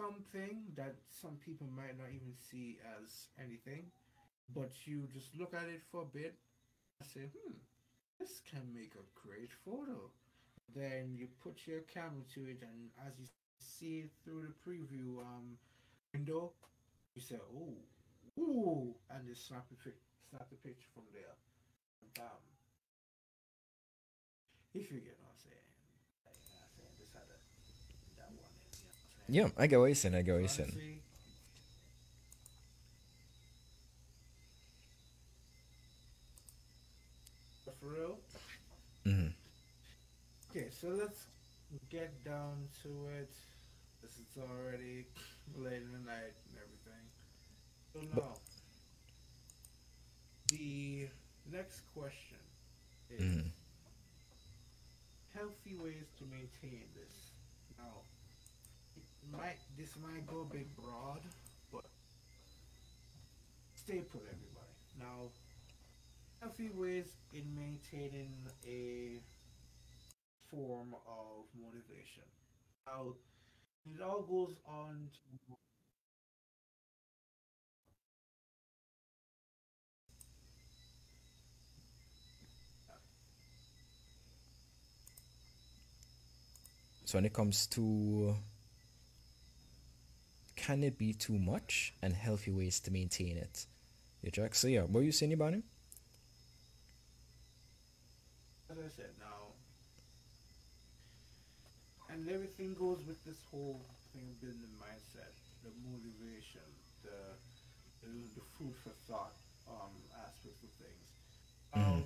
[0.01, 3.91] something that some people might not even see as anything,
[4.55, 6.35] but you just look at it for a bit
[7.01, 7.53] and say, hmm,
[8.19, 10.11] this can make a great photo.
[10.75, 13.27] Then you put your camera to it, and as you
[13.59, 15.59] see it through the preview um,
[16.15, 16.53] window,
[17.15, 17.75] you say, "Oh,
[18.41, 21.35] ooh," and just snap the pic- snap the picture from there.
[22.15, 22.39] Bam.
[24.75, 25.67] If you get what I'm saying,
[26.25, 27.39] Like, you know what I'm saying, just had a,
[28.17, 29.20] that one in, you know what I'm saying?
[29.31, 30.71] Yeah, I go you're I go what you're saying.
[30.73, 31.03] Honestly,
[37.65, 38.19] but for real,
[39.07, 39.29] Mm-hmm.
[40.51, 41.27] Okay, so let's
[41.89, 43.33] get down to it.
[44.03, 45.07] This is already
[45.57, 47.05] late in the night and everything.
[47.93, 48.35] So now,
[50.51, 51.09] the
[51.51, 52.39] next question
[53.11, 53.49] is Mm-hmm.
[55.35, 57.33] healthy ways to maintain this.
[57.79, 58.03] Now,
[59.33, 61.21] might this might go a bit broad,
[61.73, 61.85] but
[63.75, 64.75] stay put, everybody.
[64.99, 65.31] Now,
[66.41, 68.33] healthy ways in maintaining
[68.67, 69.21] a
[70.51, 72.25] form of motivation.
[72.87, 73.15] Now,
[73.87, 75.57] it all goes on to
[87.11, 88.37] So when it comes to
[90.61, 93.67] can it be too much and healthy ways to maintain it?
[94.23, 94.55] Yeah, Jack.
[94.55, 95.63] So yeah, what were you saying about him?
[98.71, 99.51] as I said now,
[102.09, 103.83] and everything goes with this whole
[104.15, 105.35] thing of building mindset,
[105.67, 106.63] the motivation,
[107.03, 107.35] the
[108.07, 109.35] the, the food for thought
[109.67, 109.91] um
[110.23, 111.07] aspects of things.
[111.75, 112.05] Um,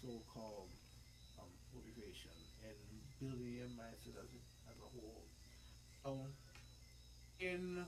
[0.00, 0.77] so-called um, and
[3.20, 4.40] building your mindset as a,
[4.70, 5.24] as a whole.
[6.04, 6.32] Um,
[7.40, 7.84] in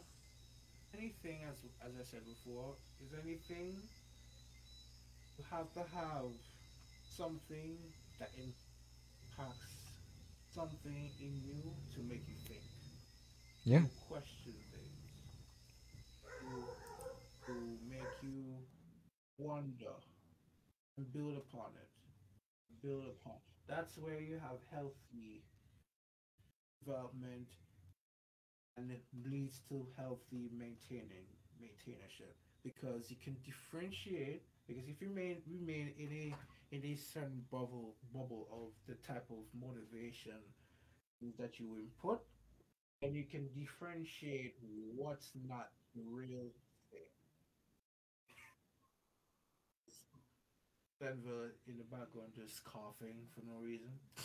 [0.95, 3.75] anything, as as I said before, is anything
[5.39, 6.31] you have to have
[7.17, 7.79] something
[8.19, 9.81] that impacts
[10.55, 11.63] something in you
[11.95, 12.63] to make you think.
[13.65, 13.81] Yeah.
[13.81, 15.01] To question things.
[16.41, 17.53] To, to
[17.89, 18.57] make you
[19.39, 19.95] wonder
[20.97, 21.89] and build upon it.
[22.83, 23.37] Build upon.
[23.71, 25.45] That's where you have healthy
[26.85, 27.49] development
[28.77, 31.27] and it leads to healthy maintaining
[31.63, 32.35] maintainership.
[32.65, 36.35] Because you can differentiate because if you remain remain in a
[36.75, 40.41] in a certain bubble bubble of the type of motivation
[41.39, 42.21] that you input
[43.03, 44.55] and you can differentiate
[44.97, 46.51] what's not real
[46.91, 47.09] thing.
[51.01, 53.89] Denver in the background just coughing for no reason.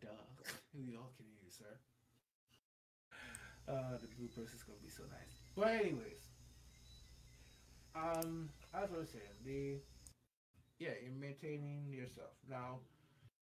[0.00, 0.08] Duh.
[0.74, 1.78] We all can you, sir.
[3.68, 5.42] Uh, the bloopers is gonna be so nice.
[5.54, 6.26] But anyways,
[7.94, 9.78] um, as I was saying, the
[10.80, 12.34] yeah, in maintaining yourself.
[12.50, 12.80] Now,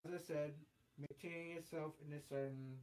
[0.05, 0.55] as I said,
[0.99, 2.78] maintaining yourself in a certain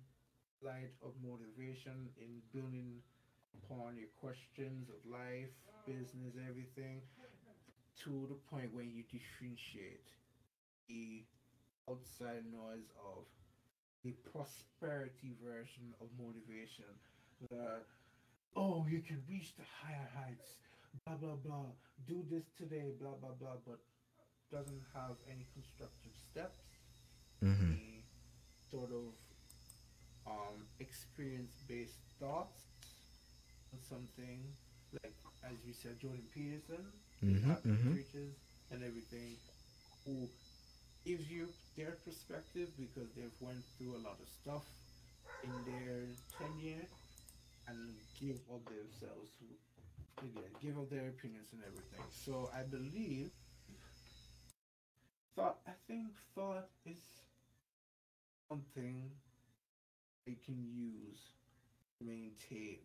[0.64, 3.04] light of motivation in building
[3.58, 5.52] upon your questions of life,
[5.86, 7.02] business, everything,
[8.04, 10.08] to the point where you differentiate
[10.88, 11.24] the
[11.90, 13.26] outside noise of
[14.04, 16.88] the prosperity version of motivation.
[17.50, 17.82] The
[18.56, 20.56] oh, you can reach the higher heights,
[21.06, 21.66] blah blah blah.
[22.08, 23.80] Do this today, blah blah blah, but
[24.52, 26.60] doesn't have any constructive steps,
[27.44, 27.72] Mm-hmm.
[27.72, 28.04] any
[28.70, 29.16] sort of
[30.28, 32.60] um, experience-based thoughts
[33.78, 34.56] something
[35.04, 35.14] like,
[35.44, 36.86] as you said, Jordan Peterson,
[37.22, 37.92] Mhm, mhm.
[37.94, 38.36] preachers
[38.72, 39.38] and everything,
[40.06, 40.30] who
[41.06, 44.64] gives you their perspective because they've went through a lot of stuff
[45.44, 46.06] in their
[46.38, 46.88] tenure
[47.68, 49.30] and give of themselves
[50.22, 52.04] again, give of their opinions and everything.
[52.12, 53.30] So I believe
[55.36, 57.00] thought I think thought is
[58.50, 59.12] something
[60.26, 61.34] they can use
[61.98, 62.80] to maintain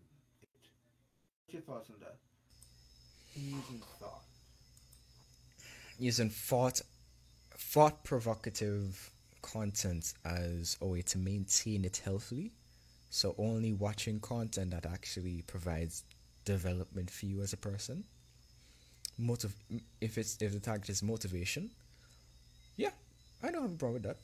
[1.52, 2.16] your thoughts on that?
[3.34, 4.22] Using thought.
[5.98, 6.80] Using thought
[7.56, 9.10] thought provocative
[9.42, 12.52] content as oh, a way to maintain it healthily.
[13.10, 16.02] So only watching content that actually provides
[16.44, 18.04] development for you as a person.
[19.18, 19.54] Motiv-
[20.00, 21.70] if it's if the target is motivation,
[22.76, 22.90] yeah,
[23.42, 24.16] I don't have a problem with that.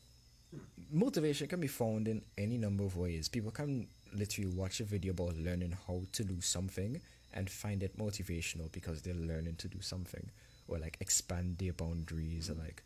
[0.51, 0.99] Hmm.
[0.99, 3.29] Motivation can be found in any number of ways.
[3.29, 7.01] People can literally watch a video about learning how to do something
[7.33, 10.31] and find it motivational because they're learning to do something
[10.69, 12.83] or like expand their boundaries or like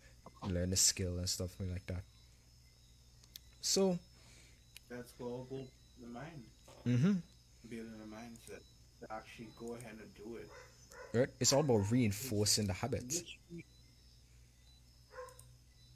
[0.46, 2.02] learn a skill and stuff like that.
[3.60, 3.98] So,
[4.88, 5.68] That's called build
[6.00, 6.44] the mind.
[6.86, 7.12] mm-hmm.
[7.68, 8.62] Building a mindset
[9.00, 10.50] to actually go ahead and do it.
[11.12, 11.28] right?
[11.40, 13.22] It's all about reinforcing the habits.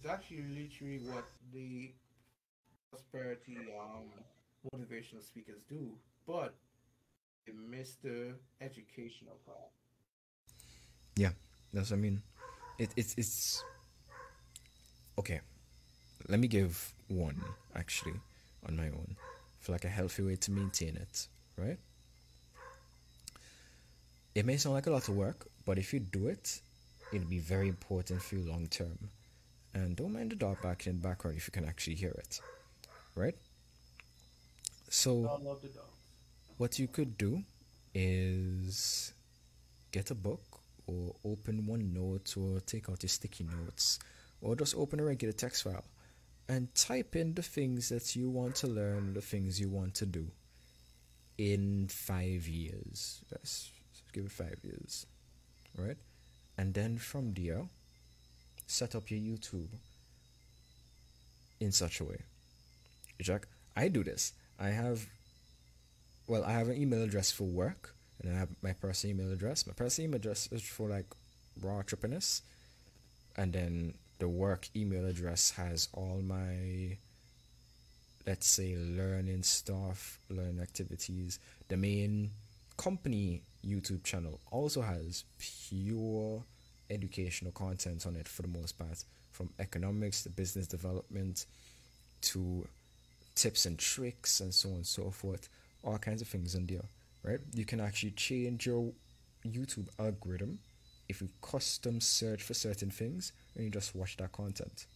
[0.01, 1.93] It's actually literally what the
[2.91, 4.11] prosperity um
[4.75, 5.93] motivational speakers do,
[6.27, 6.55] but
[7.47, 9.71] they miss the educational part.
[11.17, 11.31] Yeah,
[11.73, 12.23] that's what I mean.
[12.79, 13.65] It, it's it's
[15.19, 15.41] okay.
[16.29, 17.43] Let me give one
[17.75, 18.15] actually
[18.67, 19.17] on my own
[19.61, 21.79] for like a healthy way to maintain it, right?
[24.35, 26.61] It may sound like a lot of work, but if you do it,
[27.13, 28.99] it'll be very important for you long term.
[29.75, 32.41] And don't mind the dog barking in the background if you can actually hear it,
[33.15, 33.35] right?
[34.89, 35.87] So love the dogs.
[36.57, 37.43] what you could do
[37.95, 39.13] is
[39.93, 43.99] get a book or open OneNote or take out your sticky notes
[44.41, 45.85] or just open a regular text file
[46.49, 50.07] and type in the things that you want to learn, the things you want to
[50.07, 50.27] do
[51.37, 53.21] in five years.
[53.31, 53.71] Let's
[54.13, 55.07] give it five years,
[55.77, 55.97] right?
[56.57, 57.69] And then from there,
[58.67, 59.69] set up your YouTube
[61.61, 62.19] in such a way.
[63.21, 64.33] Jack, I do this.
[64.59, 65.07] I have
[66.29, 69.67] well, I have an email address for work, and I have my personal email address.
[69.67, 71.07] My personal email address is for like
[71.63, 72.43] raw trippiness,
[73.37, 76.99] and then the work email address has all my,
[78.27, 81.39] let's say, learning stuff, learning activities.
[81.69, 82.31] The main
[82.77, 86.43] company YouTube channel also has pure
[86.91, 89.03] educational content on it for the most part,
[89.33, 91.47] from economics to business development
[92.21, 92.67] to
[93.39, 95.49] tips and tricks and so on and so forth
[95.85, 96.89] all kinds of things in there
[97.23, 97.41] right?
[97.53, 98.93] You can actually change your
[99.47, 100.59] youtube algorithm
[101.09, 104.87] if you custom search for certain things and you just watch that content.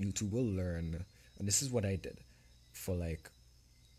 [0.00, 1.04] Youtube will learn
[1.38, 2.18] and this is what i did
[2.72, 3.30] for like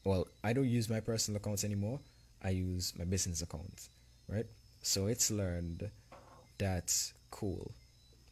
[0.04, 2.00] well i don't use my personal accounts anymore.
[2.44, 3.90] I use my business account
[4.28, 4.46] right?
[4.82, 5.90] So it's learned.
[6.58, 7.72] That's cool.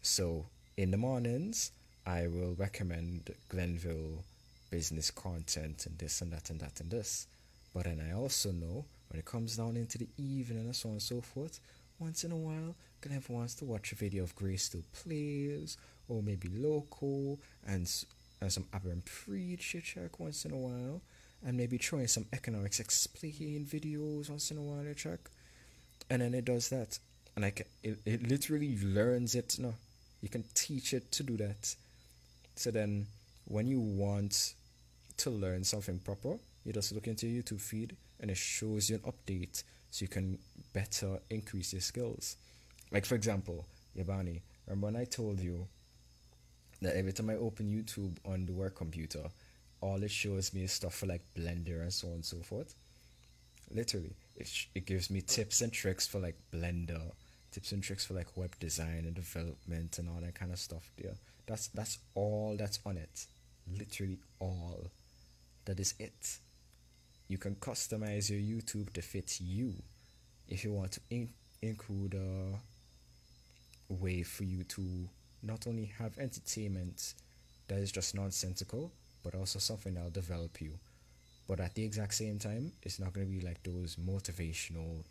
[0.01, 0.45] So
[0.77, 1.71] in the mornings
[2.05, 4.23] i will recommend glenville
[4.71, 7.27] business content and this and that and that and this.
[7.75, 10.93] But then I also know when it comes down into the evening and so on
[10.93, 11.59] and so forth,
[11.99, 15.77] once in a while, gonna have wants to watch a video of Grace Still Plays
[16.07, 17.89] or maybe Local and,
[18.41, 21.01] and some Aberrant Preacher check once in a while
[21.45, 25.19] and maybe throwing some economics explain videos once in a while, you check.
[26.09, 26.99] And then it does that.
[27.35, 29.57] And I can, it, it literally learns it.
[29.59, 29.73] No,
[30.21, 31.75] you can teach it to do that.
[32.55, 33.07] So then,
[33.45, 34.53] when you want
[35.21, 38.97] to learn something proper, you just look into your YouTube feed and it shows you
[38.97, 40.37] an update so you can
[40.73, 42.37] better increase your skills.
[42.91, 43.65] Like, for example,
[43.97, 45.67] Ibani, remember when I told you
[46.81, 49.23] that every time I open YouTube on the work computer,
[49.81, 52.75] all it shows me is stuff for like Blender and so on and so forth?
[53.73, 57.11] Literally, it, sh- it gives me tips and tricks for like Blender,
[57.51, 60.91] tips and tricks for like web design and development and all that kind of stuff
[61.01, 61.13] there.
[61.47, 63.25] That's that's all that's on it.
[63.77, 64.87] Literally all.
[65.65, 66.39] That is it.
[67.27, 69.73] You can customize your YouTube to fit you.
[70.47, 72.59] If you want to in- include a
[73.93, 75.09] way for you to
[75.43, 77.13] not only have entertainment
[77.67, 78.91] that is just nonsensical,
[79.23, 80.73] but also something that'll develop you.
[81.47, 85.03] But at the exact same time, it's not going to be like those motivational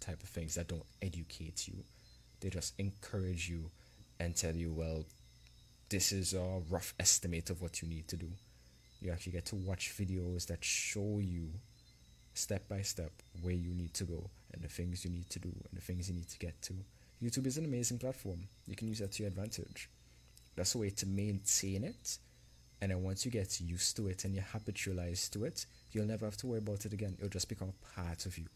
[0.00, 1.74] type of things that don't educate you.
[2.40, 3.70] They just encourage you
[4.20, 5.04] and tell you, well,
[5.88, 8.30] this is a rough estimate of what you need to do.
[9.00, 11.50] You actually get to watch videos that show you
[12.34, 15.48] step by step where you need to go and the things you need to do
[15.48, 16.74] and the things you need to get to.
[17.22, 18.48] YouTube is an amazing platform.
[18.66, 19.88] You can use that to your advantage.
[20.56, 22.18] That's a way to maintain it.
[22.80, 26.24] And then once you get used to it and you habitualize to it, you'll never
[26.24, 27.14] have to worry about it again.
[27.18, 28.46] It'll just become a part of you.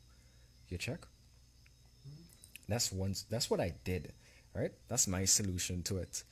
[0.68, 1.06] You check?
[2.68, 3.14] That's one.
[3.28, 4.12] That's what I did,
[4.54, 4.70] right?
[4.88, 6.22] That's my solution to it.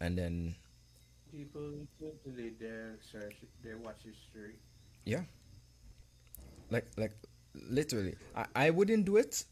[0.00, 0.54] And then,
[1.36, 4.54] People to delete their search, their watch history.
[5.04, 5.22] yeah,
[6.70, 7.12] like like
[7.68, 9.44] literally, I I wouldn't do it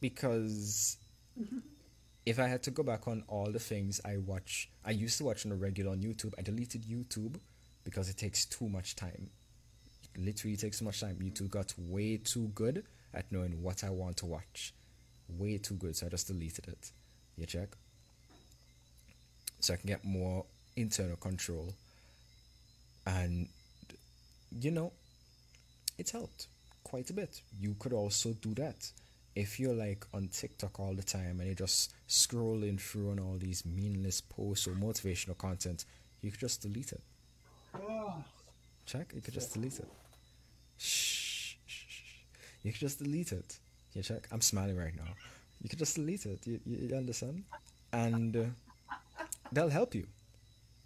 [0.00, 0.96] because
[2.26, 5.24] if I had to go back on all the things I watch, I used to
[5.24, 6.34] watch on a regular on YouTube.
[6.38, 7.36] I deleted YouTube
[7.84, 9.30] because it takes too much time.
[10.14, 11.18] It literally takes too much time.
[11.22, 14.74] YouTube got way too good at knowing what I want to watch.
[15.28, 16.90] Way too good, so I just deleted it.
[17.36, 17.68] You check?
[19.60, 20.44] So I can get more
[20.76, 21.74] internal control.
[23.06, 23.48] And,
[24.50, 24.92] you know,
[25.98, 26.46] it's helped
[26.84, 27.40] quite a bit.
[27.60, 28.90] You could also do that
[29.34, 33.36] if you're like on TikTok all the time and you're just scrolling through on all
[33.38, 35.84] these meaningless posts or motivational content,
[36.20, 37.00] you could just delete it.
[38.84, 39.88] Check, you could just delete it.
[40.76, 42.02] Shh, shh, shh.
[42.62, 43.58] You could just delete it.
[43.94, 44.28] You check.
[44.30, 45.12] I'm smiling right now.
[45.62, 46.46] You could just delete it.
[46.46, 47.44] You, you, you understand?
[47.92, 48.94] And uh,
[49.50, 50.06] that'll help you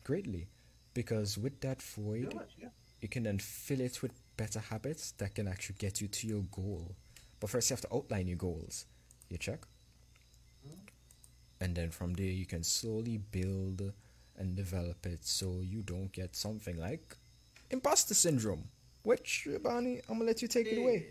[0.06, 0.46] greatly
[0.94, 2.68] because with that void, good, yeah.
[3.00, 6.42] you can then fill it with better habits that can actually get you to your
[6.52, 6.94] goal.
[7.40, 8.86] But first, you have to outline your goals.
[9.28, 9.66] You check?
[10.66, 10.80] Mm-hmm.
[11.60, 13.92] And then from there, you can slowly build
[14.38, 17.16] and develop it so you don't get something like
[17.70, 18.64] imposter syndrome.
[19.02, 21.06] Which, Barney, I'm gonna let you take it away.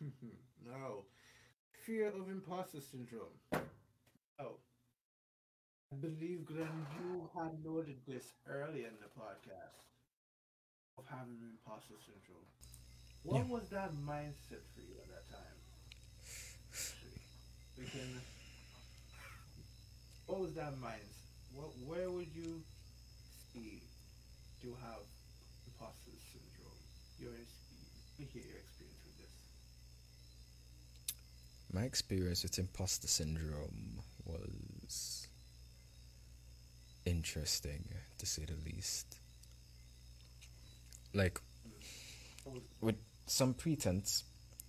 [0.66, 1.04] no.
[1.84, 3.62] Fear of imposter syndrome.
[4.38, 4.56] Oh.
[5.94, 9.78] I believe, Glenn, you had noted this earlier in the podcast
[10.98, 12.46] of having imposter syndrome.
[13.22, 13.52] What Yeah.
[13.52, 15.58] was that mindset for you at that time?
[20.26, 21.30] What was that mindset?
[21.54, 22.62] What, where would you
[23.52, 23.82] see
[24.62, 25.02] to have
[25.66, 26.80] imposter syndrome?
[27.18, 27.32] Your
[28.18, 29.30] your experience with this.
[31.72, 34.63] My experience with imposter syndrome was
[37.04, 37.84] interesting,
[38.18, 39.16] to say the least.
[41.12, 41.40] Like,
[42.80, 42.96] with
[43.26, 44.24] some pretense,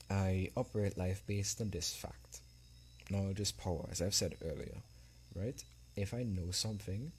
[0.09, 2.41] I operate life based on this fact.
[3.09, 4.77] Knowledge is power, as I've said earlier,
[5.35, 5.63] right?
[5.95, 7.11] If I know something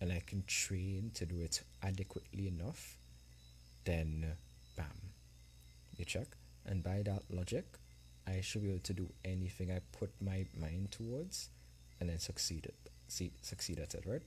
[0.00, 2.96] and I can train to do it adequately enough,
[3.84, 4.36] then
[4.76, 4.86] bam,
[5.96, 6.28] you check.
[6.64, 7.64] And by that logic,
[8.26, 11.48] I should be able to do anything I put my mind towards
[11.98, 14.22] and then succeed it, see, succeed at it, right?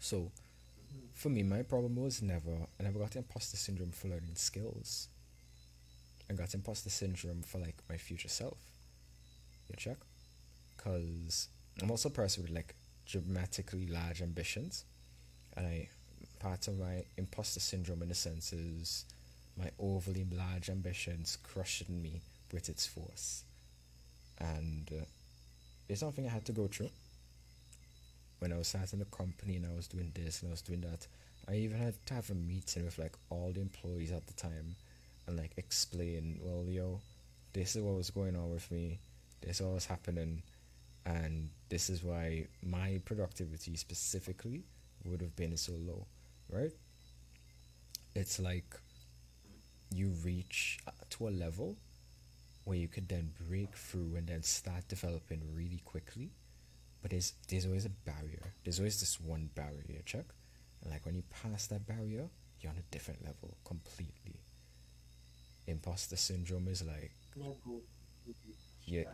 [0.00, 0.30] So,
[1.14, 5.08] for me, my problem was never, I never got imposter syndrome for learning skills.
[6.28, 8.58] I got imposter syndrome for like my future self.
[9.68, 9.98] You check?
[10.76, 11.48] Because
[11.82, 12.74] I'm also a person with like
[13.06, 14.84] dramatically large ambitions.
[15.56, 15.88] And I,
[16.40, 19.04] part of my imposter syndrome in a sense is
[19.58, 22.20] my overly large ambitions crushing me
[22.52, 23.44] with its force.
[24.38, 25.04] And uh,
[25.88, 26.90] it's something I had to go through
[28.38, 30.80] when I was starting the company and I was doing this and I was doing
[30.82, 31.06] that.
[31.48, 34.76] I even had to have a meeting with like all the employees at the time
[35.26, 37.00] and like explain, well, yo,
[37.52, 38.98] this is what was going on with me,
[39.40, 40.42] this is what was happening,
[41.06, 44.62] and this is why my productivity specifically
[45.04, 46.06] would have been so low,
[46.50, 46.72] right?
[48.14, 48.76] It's like
[49.94, 50.78] you reach
[51.10, 51.76] to a level
[52.64, 56.30] where you could then break through and then start developing really quickly
[57.02, 58.54] but there's there's always a barrier.
[58.64, 60.24] There's always this one barrier, check.
[60.82, 64.40] And like when you pass that barrier, you're on a different level completely.
[65.66, 67.12] Imposter syndrome is like
[68.86, 69.04] you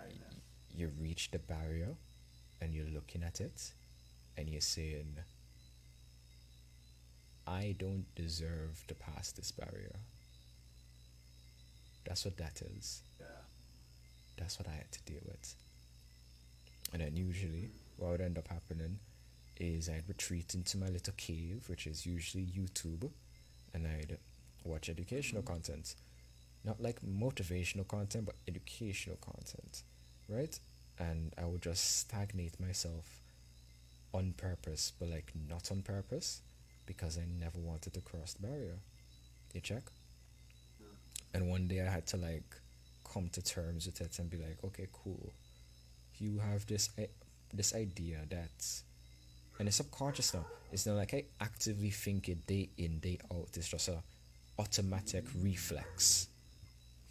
[0.73, 1.97] you reach the barrier
[2.61, 3.73] and you're looking at it
[4.37, 5.17] and you're saying
[7.47, 9.97] I don't deserve to pass this barrier.
[12.07, 13.03] That's what that is.
[13.19, 13.27] Yeah.
[14.41, 15.55] That's what I had to deal with.
[16.93, 17.69] And then usually,
[17.99, 18.99] what would end up happening
[19.59, 23.11] is I'd retreat into my little cave, which is usually YouTube,
[23.75, 24.19] and I'd
[24.65, 25.95] watch educational content.
[26.65, 29.83] Not like motivational content, but educational content,
[30.29, 30.59] right?
[30.99, 33.21] And I would just stagnate myself
[34.13, 36.41] on purpose, but like not on purpose,
[36.87, 38.79] because I never wanted to cross the barrier.
[39.55, 39.83] You check?
[41.33, 42.57] And one day I had to like
[43.13, 45.33] come to terms with it and be like, okay, cool.
[46.19, 47.09] You have this i-
[47.53, 48.83] this idea that,
[49.59, 50.47] and it's subconscious now.
[50.73, 53.49] It's not like I actively think it day in day out.
[53.57, 54.03] It's just a
[54.59, 56.29] automatic reflex.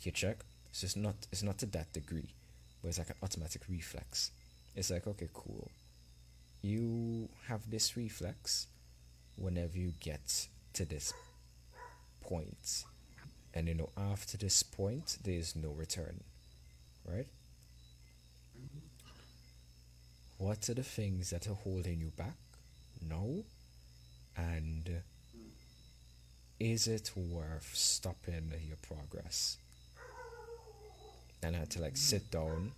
[0.02, 0.38] You check.
[0.72, 2.30] So it's not it's not to that degree,
[2.82, 4.32] but it's like an automatic reflex.
[4.76, 5.70] it's like, okay, cool.
[6.62, 8.68] You have this reflex
[9.38, 11.14] whenever you get to this
[12.22, 12.84] point.
[13.54, 16.22] And you know, after this point, there's no return.
[17.06, 17.28] Right?
[20.38, 22.38] What are the things that are holding you back?
[23.02, 23.43] No.
[24.38, 25.02] And
[26.60, 29.58] is it worth stopping your progress?
[31.41, 32.72] And I had to like sit down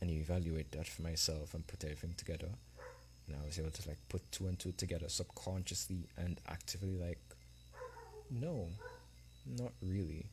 [0.00, 2.48] and evaluate that for myself and put everything together.
[3.26, 7.20] And I was able to like put two and two together subconsciously and actively like
[8.30, 8.68] no,
[9.46, 10.26] not really.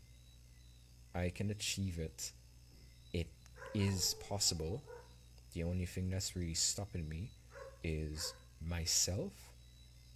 [1.14, 2.32] I can achieve it.
[3.14, 3.28] It
[3.74, 4.82] is possible.
[5.54, 7.32] The only thing that's really stopping me
[7.84, 8.34] is
[8.66, 9.34] myself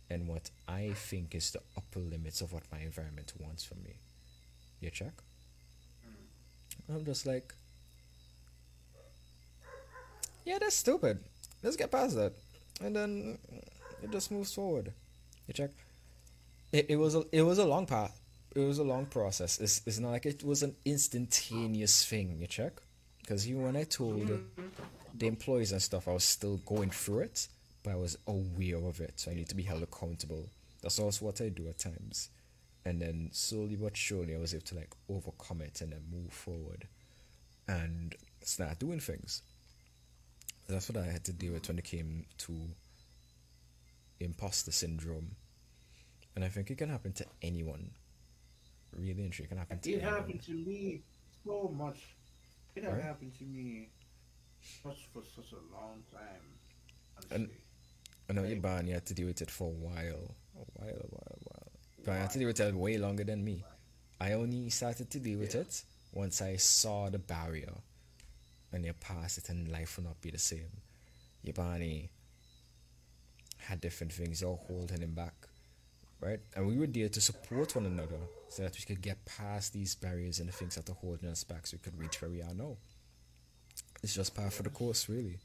[0.09, 3.95] and what I think is the upper limits of what my environment wants from me.
[4.79, 5.13] You check?
[6.05, 6.95] Hmm.
[6.95, 7.53] I'm just like,
[10.45, 11.19] yeah, that's stupid.
[11.63, 12.33] Let's get past that.
[12.81, 13.39] And then
[14.03, 14.93] it just moves forward.
[15.47, 15.71] You check?
[16.71, 18.19] It, it was a it was a long path.
[18.55, 19.59] It was a long process.
[19.59, 22.37] It's, it's not like it was an instantaneous thing.
[22.39, 22.81] You check?
[23.19, 24.63] Because even when I told mm-hmm.
[25.13, 27.47] the employees and stuff, I was still going through it,
[27.83, 29.19] but I was aware of it.
[29.19, 30.47] So I need to be held accountable.
[30.81, 32.29] That's also what I do at times.
[32.85, 36.31] And then slowly but surely, I was able to like overcome it and then move
[36.31, 36.87] forward
[37.67, 39.41] and start doing things.
[40.69, 42.53] That's what I had to deal with when it came to
[44.19, 45.35] imposter syndrome.
[46.35, 47.91] And I think it can happen to anyone.
[48.95, 51.01] Really and can happen to It happened to me
[51.43, 51.99] so much.
[52.75, 53.01] It Right.
[53.03, 53.89] happened to me
[54.61, 56.59] such for such a long time.
[57.31, 57.49] And-
[58.27, 60.35] I know you ban, you had to deal with it for a while.
[60.55, 61.71] A while, a while, a while.
[62.03, 63.63] But I had to deal with it way longer than me.
[64.19, 65.61] I only started to deal with Yeah.
[65.61, 65.83] it
[66.13, 67.75] once I saw the barrier
[68.71, 70.81] and you pass it and life will not be the same.
[71.45, 72.09] Ibani
[73.57, 75.47] had different things all holding him back.
[76.25, 76.39] Right?
[76.55, 78.17] And we were there to support one another
[78.49, 81.43] so that we could get past these barriers and the things that are holding us
[81.43, 82.77] back so we could reach where we are now.
[84.01, 85.37] It's just part for the course really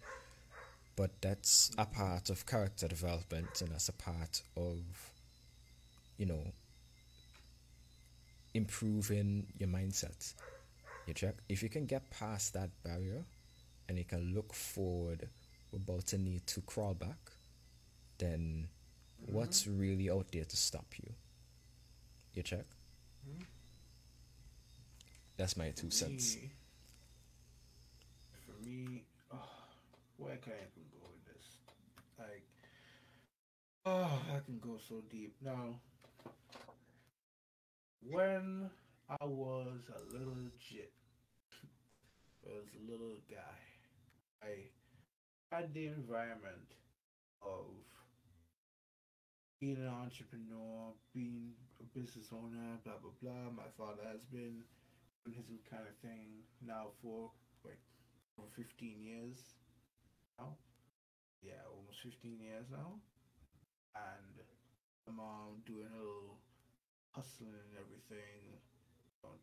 [1.01, 4.77] but that's a part of character development and that's a part of
[6.19, 6.45] you know
[8.53, 10.35] improving your mindset
[11.07, 13.25] you check if you can get past that barrier
[13.89, 15.27] and you can look forward
[15.73, 17.33] without the need to crawl back
[18.19, 18.69] then
[19.23, 19.35] Mm-hmm.
[19.35, 21.13] what's really out there to stop you?
[22.35, 22.65] You check?
[23.29, 23.43] Mm-hmm.
[25.37, 26.37] That's my two cents.
[26.37, 26.51] Me-
[28.47, 29.37] For me, oh,
[30.19, 31.47] where can I even go with this?
[32.19, 32.45] Like,
[33.87, 35.35] oh, I can go so deep.
[35.43, 35.81] Now,
[38.03, 38.71] when
[39.09, 40.93] I was a little jit,
[42.47, 44.71] I was a little guy, I
[45.55, 46.75] had the environment
[47.43, 47.65] of
[49.61, 53.53] being an entrepreneur, being a business owner, blah blah blah.
[53.53, 54.65] My father has been
[55.25, 57.31] doing his kind of thing now for
[57.65, 57.81] like
[58.39, 59.37] over 15 years
[60.39, 60.57] now.
[61.43, 63.01] Yeah, almost 15 years now.
[63.97, 64.41] And
[65.07, 66.41] my mom doing her little
[67.13, 68.57] hustling and everything,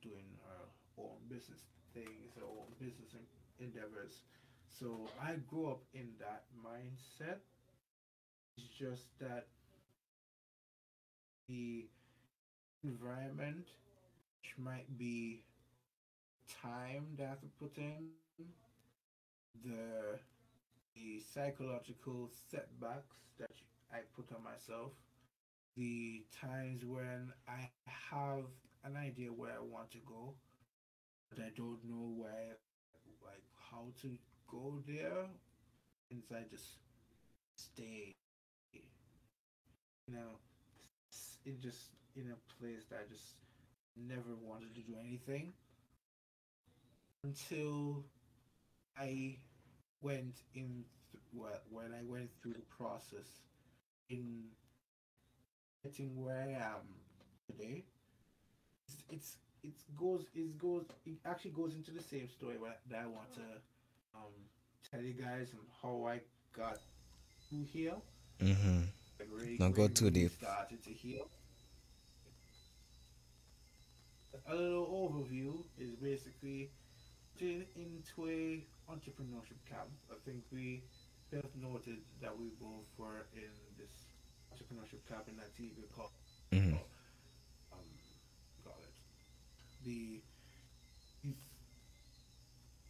[0.02, 0.66] doing her
[0.98, 1.62] own business
[1.94, 3.14] things, her own business
[3.60, 4.22] endeavors.
[4.70, 7.42] So I grew up in that mindset.
[8.58, 9.46] It's just that
[11.48, 11.86] the
[12.84, 13.68] environment,
[14.42, 15.44] which might be
[16.62, 18.10] time that I have to put in,
[19.64, 20.20] the
[20.96, 23.52] the psychological setbacks that
[23.94, 24.92] I put on myself,
[25.76, 27.70] the times when I
[28.12, 28.46] have
[28.84, 30.34] an idea where I want to go,
[31.30, 32.58] but I don't know where,
[33.24, 34.10] like how to
[34.50, 35.28] go there,
[36.12, 36.78] and I just
[37.58, 38.14] stay,
[38.74, 40.40] you know,
[41.48, 43.36] in just in a place that I just
[43.96, 45.54] never wanted to do anything
[47.24, 48.04] until
[49.00, 49.38] I
[50.02, 53.28] went in th- well, when I went through the process
[54.10, 54.44] in
[55.84, 56.84] getting where I am
[57.50, 57.84] today.
[58.88, 62.56] It's, it's it goes it goes it actually goes into the same story
[62.90, 63.42] that I want to
[64.16, 64.34] um
[64.90, 66.22] tell you guys and how I
[66.56, 66.80] got
[67.50, 67.96] through here.
[68.42, 68.82] mm-hmm.
[69.20, 70.32] Like really, Don't go really, too really deep.
[70.40, 71.28] Started to heal.
[74.50, 76.72] A little overview is basically
[77.38, 79.90] getting into a entrepreneurship camp.
[80.10, 80.84] I think we
[81.32, 83.92] both noted that we both were in this
[84.54, 86.12] entrepreneurship camp in Antigua called
[86.54, 86.76] Mm-hmm.
[87.74, 87.80] um
[88.64, 88.94] call it
[89.84, 90.22] the
[91.24, 91.36] youth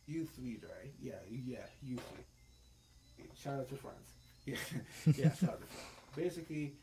[0.06, 0.94] youth lead, right?
[1.02, 3.30] Yeah, yeah, youth lead.
[3.36, 4.14] shout out to France.
[4.46, 4.56] Yeah,
[5.08, 5.92] yeah, shout out to France.
[6.16, 6.74] Basically,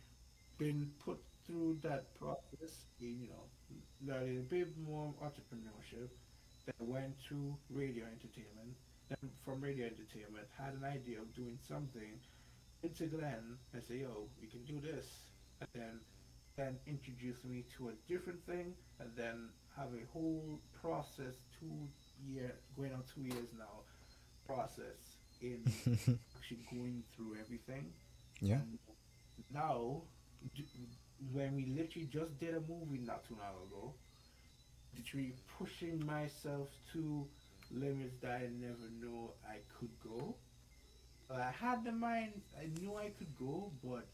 [0.58, 3.46] been put through that process, in, you know,
[4.06, 6.08] learning a bit more entrepreneurship.
[6.66, 8.76] Then went to radio entertainment.
[9.08, 12.18] Then from radio entertainment, had an idea of doing something.
[12.82, 15.06] Went to Glenn and say, "Yo, we can do this,"
[15.60, 16.00] and then
[16.56, 21.88] then introduce me to a different thing, and then have a whole process, two
[22.24, 23.82] year, going on two years now,
[24.46, 25.62] process in
[26.36, 27.92] actually going through everything.
[28.40, 28.56] Yeah.
[28.56, 28.78] And
[29.52, 30.02] now,
[31.32, 33.94] when we literally just did a movie not too long ago,
[34.96, 37.26] literally pushing myself to
[37.70, 40.34] limits that I never knew I could go.
[41.30, 44.06] I had the mind, I knew I could go, but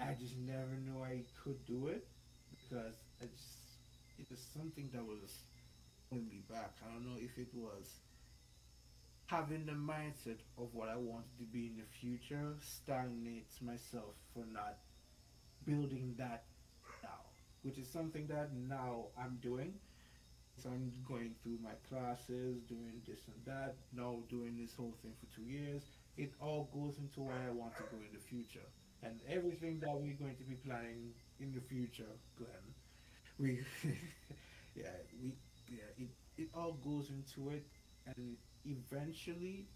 [0.00, 2.06] I just never knew I could do it
[2.50, 3.78] because I just,
[4.18, 5.38] it was something that was
[6.10, 6.72] holding me back.
[6.84, 7.98] I don't know if it was
[9.26, 14.44] having the mindset of what I wanted to be in the future stagnates myself for
[14.52, 14.78] not
[15.66, 16.44] building that
[17.02, 17.20] now,
[17.62, 19.74] which is something that now I'm doing.
[20.58, 25.14] So I'm going through my classes, doing this and that, now doing this whole thing
[25.18, 25.82] for two years.
[26.16, 28.66] It all goes into where I want to go in the future.
[29.02, 32.74] And everything that we're going to be planning in the future, Glenn,
[33.38, 33.60] we,
[34.74, 34.90] yeah,
[35.22, 35.34] we,
[35.68, 37.66] yeah, it, it all goes into it.
[38.06, 39.68] And eventually,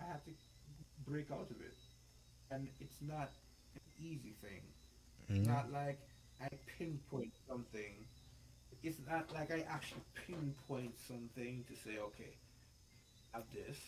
[0.00, 0.32] I have to
[1.04, 1.76] break out of it.
[2.50, 3.32] And it's not
[3.74, 4.62] an easy thing.
[5.28, 5.46] Mhm.
[5.46, 6.00] not like
[6.40, 8.06] I pinpoint something.
[8.82, 12.36] It's not like I actually pinpoint something to say, okay,
[13.34, 13.78] I have this,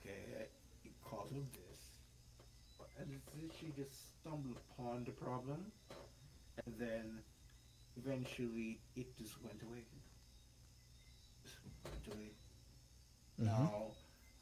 [0.00, 0.48] okay,
[0.84, 1.80] it causes of this.
[2.98, 5.72] And it's literally just stumble upon the problem,
[6.66, 7.22] and then
[7.96, 9.84] eventually it just went away.
[11.44, 12.30] Just went away.
[13.38, 13.44] Mhm.
[13.46, 13.92] Now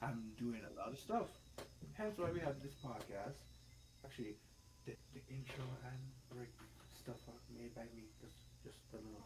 [0.03, 1.29] I'm doing a lot of stuff.
[1.95, 3.37] Hence why we have this podcast.
[4.05, 4.37] Actually,
[4.91, 6.51] the, the intro and break
[6.91, 8.11] stuff are made by me.
[8.21, 9.23] Just just a little,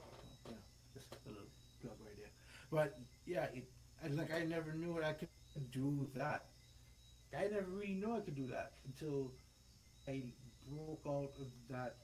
[0.50, 0.56] know,
[0.94, 1.48] just a little
[1.80, 2.32] plug right there.
[2.70, 3.68] But yeah, it
[4.02, 6.46] and like I never knew what I could do that.
[7.36, 9.32] I never really knew I could do that until
[10.08, 10.24] I
[10.68, 11.96] broke out of that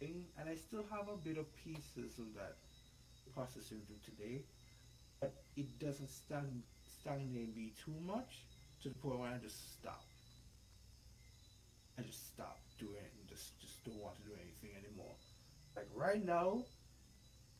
[0.00, 2.56] thing, and I still have a bit of pieces of that
[3.34, 4.44] process syndrome today
[5.20, 8.46] but it doesn't stagn stagnate me too much
[8.82, 10.06] to the point where I just stop.
[11.98, 15.14] I just stop doing it and just just don't want to do anything anymore.
[15.76, 16.64] Like right now,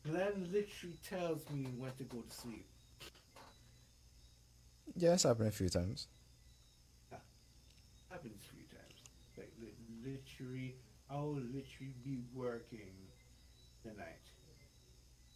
[0.03, 2.67] Glenn literally tells me when to go to sleep.
[4.95, 6.07] Yeah, it's happened a few times.
[8.09, 9.01] Happens a few times.
[9.37, 9.51] Like
[10.03, 10.75] literally,
[11.09, 12.93] I'll literally be working
[13.83, 14.23] the night,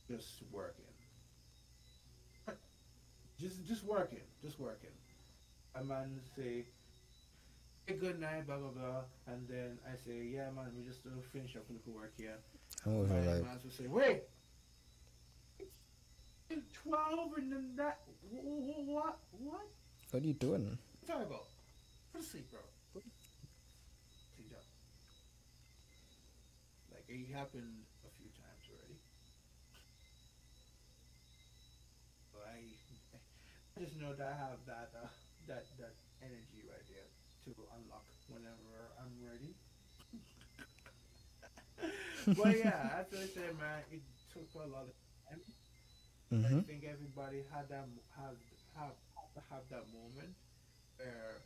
[0.08, 0.86] just working.
[3.40, 4.90] Just just working, just working.
[5.76, 6.66] A man say,
[7.94, 11.56] good night, blah blah blah, and then I say, yeah, man, we just uh, finish
[11.56, 12.38] up a little work here.
[12.86, 14.24] I'm over My like, man will say, wait,
[16.50, 18.00] it's twelve and then that,
[18.32, 19.68] wh- wh- what, what?
[20.12, 20.78] what are you doing?
[21.08, 21.46] Talk about.
[22.14, 22.60] Go to sleep, bro.
[24.36, 24.50] Sleep.
[24.52, 24.60] down.
[26.92, 28.98] Like it happened a few times already.
[32.34, 32.58] But I,
[33.78, 35.08] I just know that I have that uh,
[35.48, 36.79] that that energy right
[37.56, 39.56] to unlock whenever I'm ready.
[42.36, 44.93] but yeah, as I said, man, it took a lot of
[45.30, 45.41] time.
[46.43, 46.60] I Mm-hmm.
[46.66, 48.38] think everybody had that mo- have
[48.76, 50.36] have have to have that moment
[50.97, 51.43] where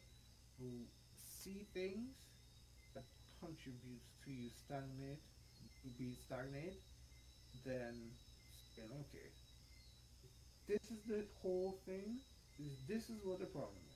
[0.57, 2.15] you see things
[2.93, 3.05] that
[3.39, 5.21] contributes to you stagnate,
[5.81, 6.79] to be stagnate,
[7.63, 8.17] then
[8.75, 9.31] then okay.
[10.67, 12.21] This is the whole thing.
[12.57, 13.92] This, this is what the problem is.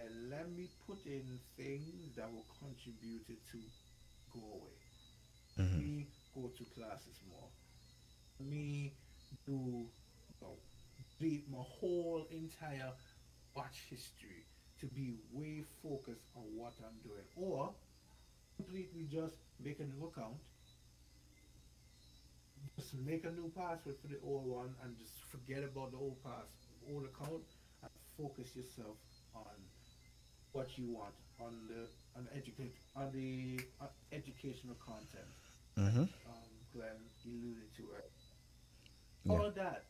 [0.00, 3.58] And let me put in things that will contribute it to
[4.30, 4.78] go away
[5.58, 5.80] Mm-hmm.
[5.80, 7.48] me go to classes more.
[8.40, 8.94] Me
[9.46, 10.58] do you know,
[11.20, 12.92] read my whole entire
[13.54, 14.46] watch history
[14.80, 17.24] to be way focused on what I'm doing.
[17.36, 17.74] Or
[18.56, 20.38] completely just make a new account.
[22.76, 26.22] Just make a new password for the old one and just forget about the old
[26.22, 26.48] pass
[26.88, 27.44] old account
[27.82, 28.96] and focus yourself
[29.34, 29.56] on
[30.56, 31.84] what you want on the
[32.16, 35.28] on the educate on the uh, educational content
[35.78, 36.00] Mm-hmm.
[36.00, 36.08] um,
[36.72, 36.96] Glenn
[37.26, 38.10] alluded to it.
[39.24, 39.32] Yeah.
[39.32, 39.84] All of that.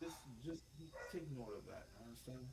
[0.00, 0.62] Just, just
[1.10, 1.88] take note of that.
[2.06, 2.46] Understand?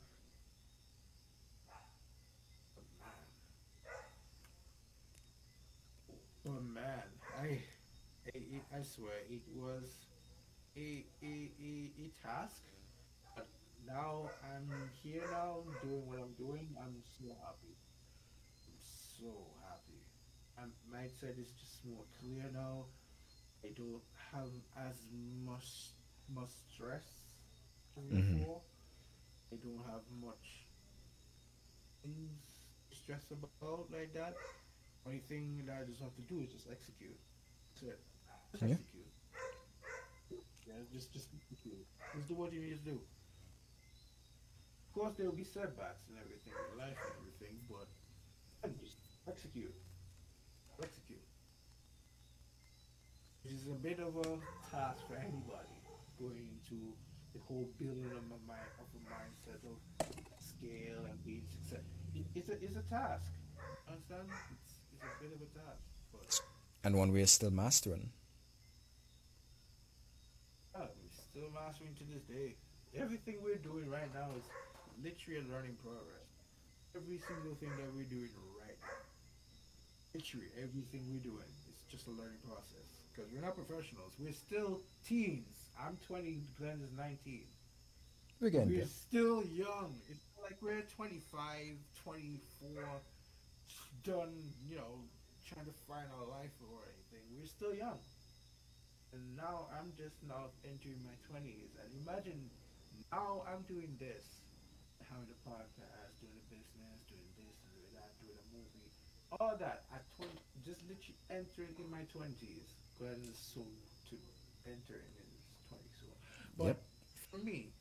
[6.42, 7.02] But man, man,
[7.40, 7.62] I,
[8.34, 10.06] I, I swear it was
[10.76, 12.62] a, a, a, a task.
[13.86, 14.70] Now I'm
[15.02, 16.76] here now doing what I'm doing.
[16.80, 17.76] I'm so happy.
[18.68, 20.00] I'm so happy.
[20.56, 22.86] My mindset is just more clear now.
[23.64, 25.90] I don't have as much
[26.28, 27.36] much stress
[27.96, 28.38] as Mhm.
[28.38, 28.62] before.
[29.52, 30.68] I don't have much
[32.02, 34.34] things to stress about like that.
[35.06, 37.18] Only thing that I just have to do is just execute.
[37.74, 38.00] That's it.
[38.52, 38.68] Just Yeah.
[38.72, 39.12] execute.
[40.66, 41.86] Yeah, just just execute.
[42.14, 43.00] Just do what you need to do.
[44.94, 47.88] Of course, there will be setbacks and everything in life and everything, but
[48.62, 48.94] and just
[49.26, 49.74] execute.
[50.80, 51.18] Execute.
[53.42, 54.38] Which is a bit of a
[54.70, 55.82] task for anybody
[56.16, 56.94] going into
[57.34, 59.82] the whole building of a mind of a mindset of
[60.38, 61.82] scale and being success.
[62.14, 63.32] It- It's a it's a task.
[63.90, 64.30] Understand?
[64.62, 65.82] It's it's a bit of a task,
[66.12, 66.40] but
[66.84, 68.12] And one we're still mastering.
[70.76, 72.54] uh, we're still mastering to this day.
[72.94, 74.44] Everything we're doing right now is
[75.02, 76.28] literally a learning progress.
[76.94, 78.30] Every single thing that we're doing
[78.60, 79.02] right now,
[80.14, 83.02] literally everything we're doing is just a learning process.
[83.12, 84.14] Because we're not professionals.
[84.18, 85.70] We're still teens.
[85.78, 86.44] I'm 20.
[86.56, 87.46] Glenn is 19.
[88.40, 88.86] We're getting We're there.
[88.86, 90.00] still young.
[90.08, 93.00] It's not like we're 25, 24,
[94.02, 95.04] done, you know,
[95.44, 97.26] trying to find our life or anything.
[97.36, 97.98] We're still young.
[99.12, 101.76] And now I'm just now entering my 20s.
[101.82, 102.50] And imagine
[103.12, 104.43] now I'm doing this,
[105.10, 108.90] having a podcast, doing a business, doing this, doing that, doing a movie.
[109.40, 110.30] All that at 20,
[110.64, 112.74] just literally entering in my 20s.
[112.98, 113.74] Glenn is soon
[114.10, 114.16] to
[114.66, 115.96] enter in his 20s.
[116.00, 116.06] So.
[116.56, 116.82] But Yep.
[117.30, 117.74] for me,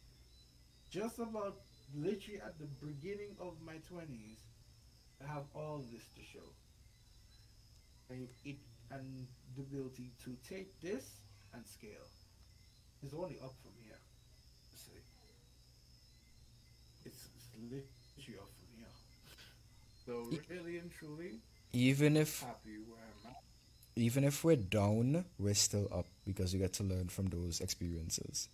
[0.89, 1.61] just about
[1.93, 4.39] literally at the beginning of my 20s,
[5.21, 6.53] I have all this to show.
[8.09, 8.57] And it
[8.91, 11.21] and the ability to take this
[11.53, 12.07] and scale
[13.03, 13.99] is only up from here.
[17.05, 18.87] It's, it's literally up from here.
[20.05, 21.39] So really and truly
[21.73, 23.37] Even if happy where I'm at.
[23.95, 28.49] even if we're down, we're still up because we get to learn from those experiences.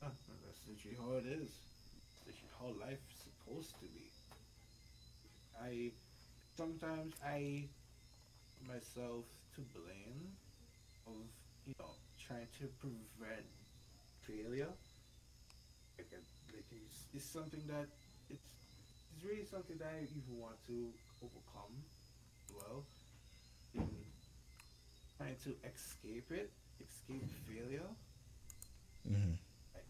[0.00, 0.20] That's
[0.68, 1.50] literally how it is.
[2.26, 4.10] That's how life's supposed to be.
[5.60, 5.90] I
[6.56, 7.64] sometimes I
[8.66, 10.32] myself to blame
[11.06, 11.14] of
[11.66, 13.46] you know trying to prevent
[14.26, 14.72] failure.
[15.98, 16.10] Like,
[17.14, 17.88] it's, something that
[18.30, 18.46] it's
[19.14, 20.92] it's really something that I even want to
[21.22, 21.74] overcome.
[22.52, 22.84] Well,
[23.74, 23.88] in
[25.16, 27.88] trying to escape it, escape failure.
[29.06, 29.34] hmm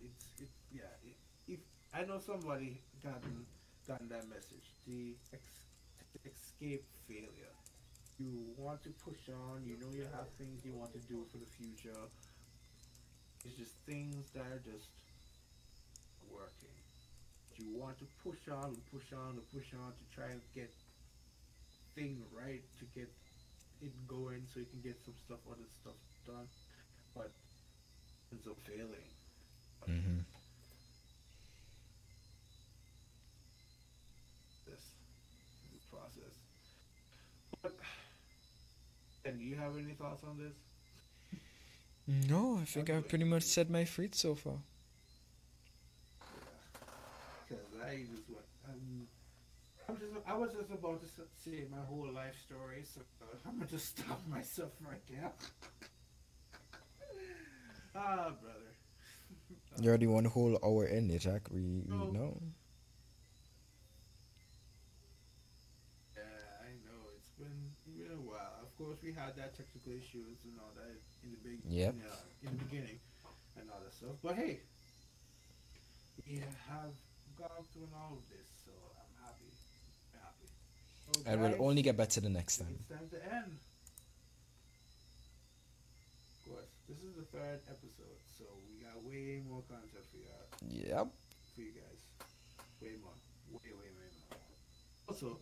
[0.01, 0.93] It's it yeah.
[1.03, 1.17] It,
[1.49, 1.61] if
[1.95, 3.47] I know somebody gotten
[3.87, 5.43] gotten that message, the ex,
[6.25, 7.55] escape failure.
[8.19, 9.65] You want to push on.
[9.65, 12.01] You know you have things you want to do for the future.
[13.45, 14.89] It's just things that are just
[16.33, 16.75] working.
[17.57, 20.73] You want to push on and push on and push on to try and get
[21.95, 23.09] thing right to get
[23.81, 25.97] it going so you can get some stuff other stuff
[26.27, 26.49] done,
[27.15, 27.33] but
[28.33, 29.09] ends up failing.
[29.89, 30.19] Mm-hmm.
[34.67, 34.83] this
[35.73, 36.35] this process.
[37.63, 37.75] But,
[39.25, 40.55] and do you have any thoughts on this?
[42.29, 44.59] No, I think I've pretty much said my freed so far.
[47.49, 48.45] Because I just went.
[48.69, 49.07] Um,
[49.89, 50.13] I'm just.
[50.27, 51.07] I was just about to
[51.45, 53.01] say my whole life story, so
[53.47, 55.33] I'm gonna just stop myself right now.
[57.95, 58.73] ah, brother.
[59.81, 61.49] You're already one whole hour in it, Jack.
[61.51, 62.11] We, we No.
[62.11, 62.43] know.
[66.17, 66.23] Yeah,
[66.65, 67.01] I know.
[67.17, 68.57] It's been, been a while.
[68.63, 71.95] Of course, we had that technical issues and all that in the big, Yep.
[71.95, 72.17] in, uh,
[72.51, 72.99] in the beginning,
[73.57, 74.17] and all that stuff.
[74.23, 74.61] But hey,
[76.27, 76.95] we have
[77.39, 79.51] gone through all of this, so I'm happy.
[80.15, 80.49] I'm happy.
[81.05, 82.77] So And we'll only get better the next time.
[82.81, 83.53] It's time to end.
[86.47, 90.85] Of course, this is the third episode, so we got way more content for you,
[90.87, 91.09] Yep.
[91.55, 92.01] for you guys.
[92.81, 93.13] Way more.
[93.53, 94.39] Way, way, way more.
[95.09, 95.39] Also,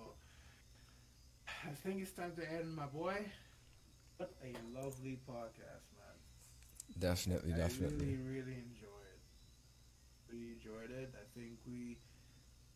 [1.48, 3.26] I think it's time to end, my boy.
[4.18, 6.18] What a lovely podcast, man.
[7.00, 8.06] Definitely, I definitely.
[8.06, 9.22] really, really enjoyed it.
[10.30, 11.14] Really enjoyed it.
[11.16, 11.98] I think we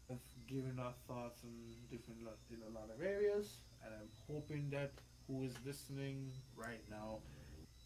[0.09, 1.51] have given our thoughts on
[1.89, 2.19] different
[2.51, 4.91] in a lot of areas, and I'm hoping that
[5.28, 7.19] who is listening right now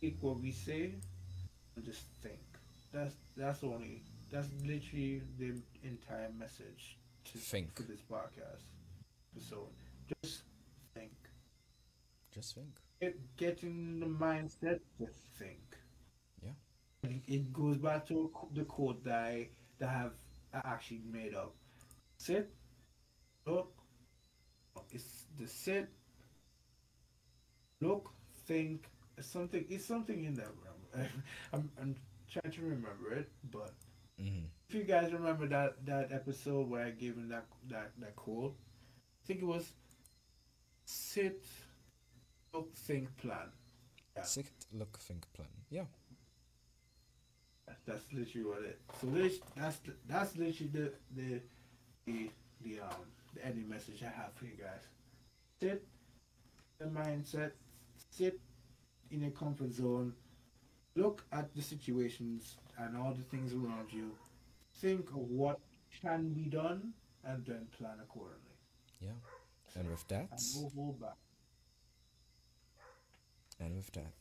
[0.01, 0.95] take what we say
[1.85, 2.39] just think.
[2.91, 5.53] That's that's only that's literally the
[5.83, 7.75] entire message to Think.
[7.75, 8.63] for this podcast
[9.35, 9.69] episode.
[10.23, 10.43] Just
[10.93, 11.11] think.
[12.33, 12.79] Just think.
[13.01, 15.07] Get, get in the mindset to
[15.37, 15.77] think.
[16.43, 16.51] Yeah.
[17.03, 19.49] It- It goes back to the quote that I,
[19.79, 20.13] that I have
[20.53, 21.53] actually made up.
[22.17, 22.49] Sit,
[23.45, 23.71] look,
[24.91, 25.89] it's the sit,
[27.81, 28.11] look,
[28.45, 28.87] think.
[29.17, 29.65] It's something.
[29.69, 30.68] It's something in that realm.
[31.53, 31.95] I'm, I'm
[32.31, 33.73] trying to remember it, but
[34.19, 38.15] hmm if you guys remember that that episode where I gave him that that that
[38.15, 38.55] quote,
[39.23, 39.71] I think it was
[40.85, 41.43] sit,
[42.53, 43.51] look, think, plan.
[44.15, 44.23] Yeah.
[44.23, 45.47] Sit, look, think, plan.
[45.69, 45.85] Yeah.
[47.85, 48.79] That's literally what it.
[49.01, 51.41] So this, that's that's literally the the
[52.05, 52.29] the
[52.61, 54.81] the um the ending message I have for you guys.
[55.61, 55.85] Sit
[56.79, 57.51] the mindset,
[58.11, 58.39] sit
[59.11, 60.13] in your comfort zone,
[60.95, 64.11] look at the situations and all the things around you,
[64.75, 65.59] think of what
[66.01, 68.57] can be done, and then plan accordingly.
[69.01, 69.17] Yeah.
[69.75, 71.17] And with that, And no hold back.
[73.59, 74.13] and with that,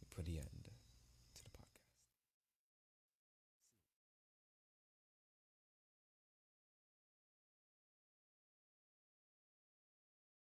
[0.00, 0.55] we put the end.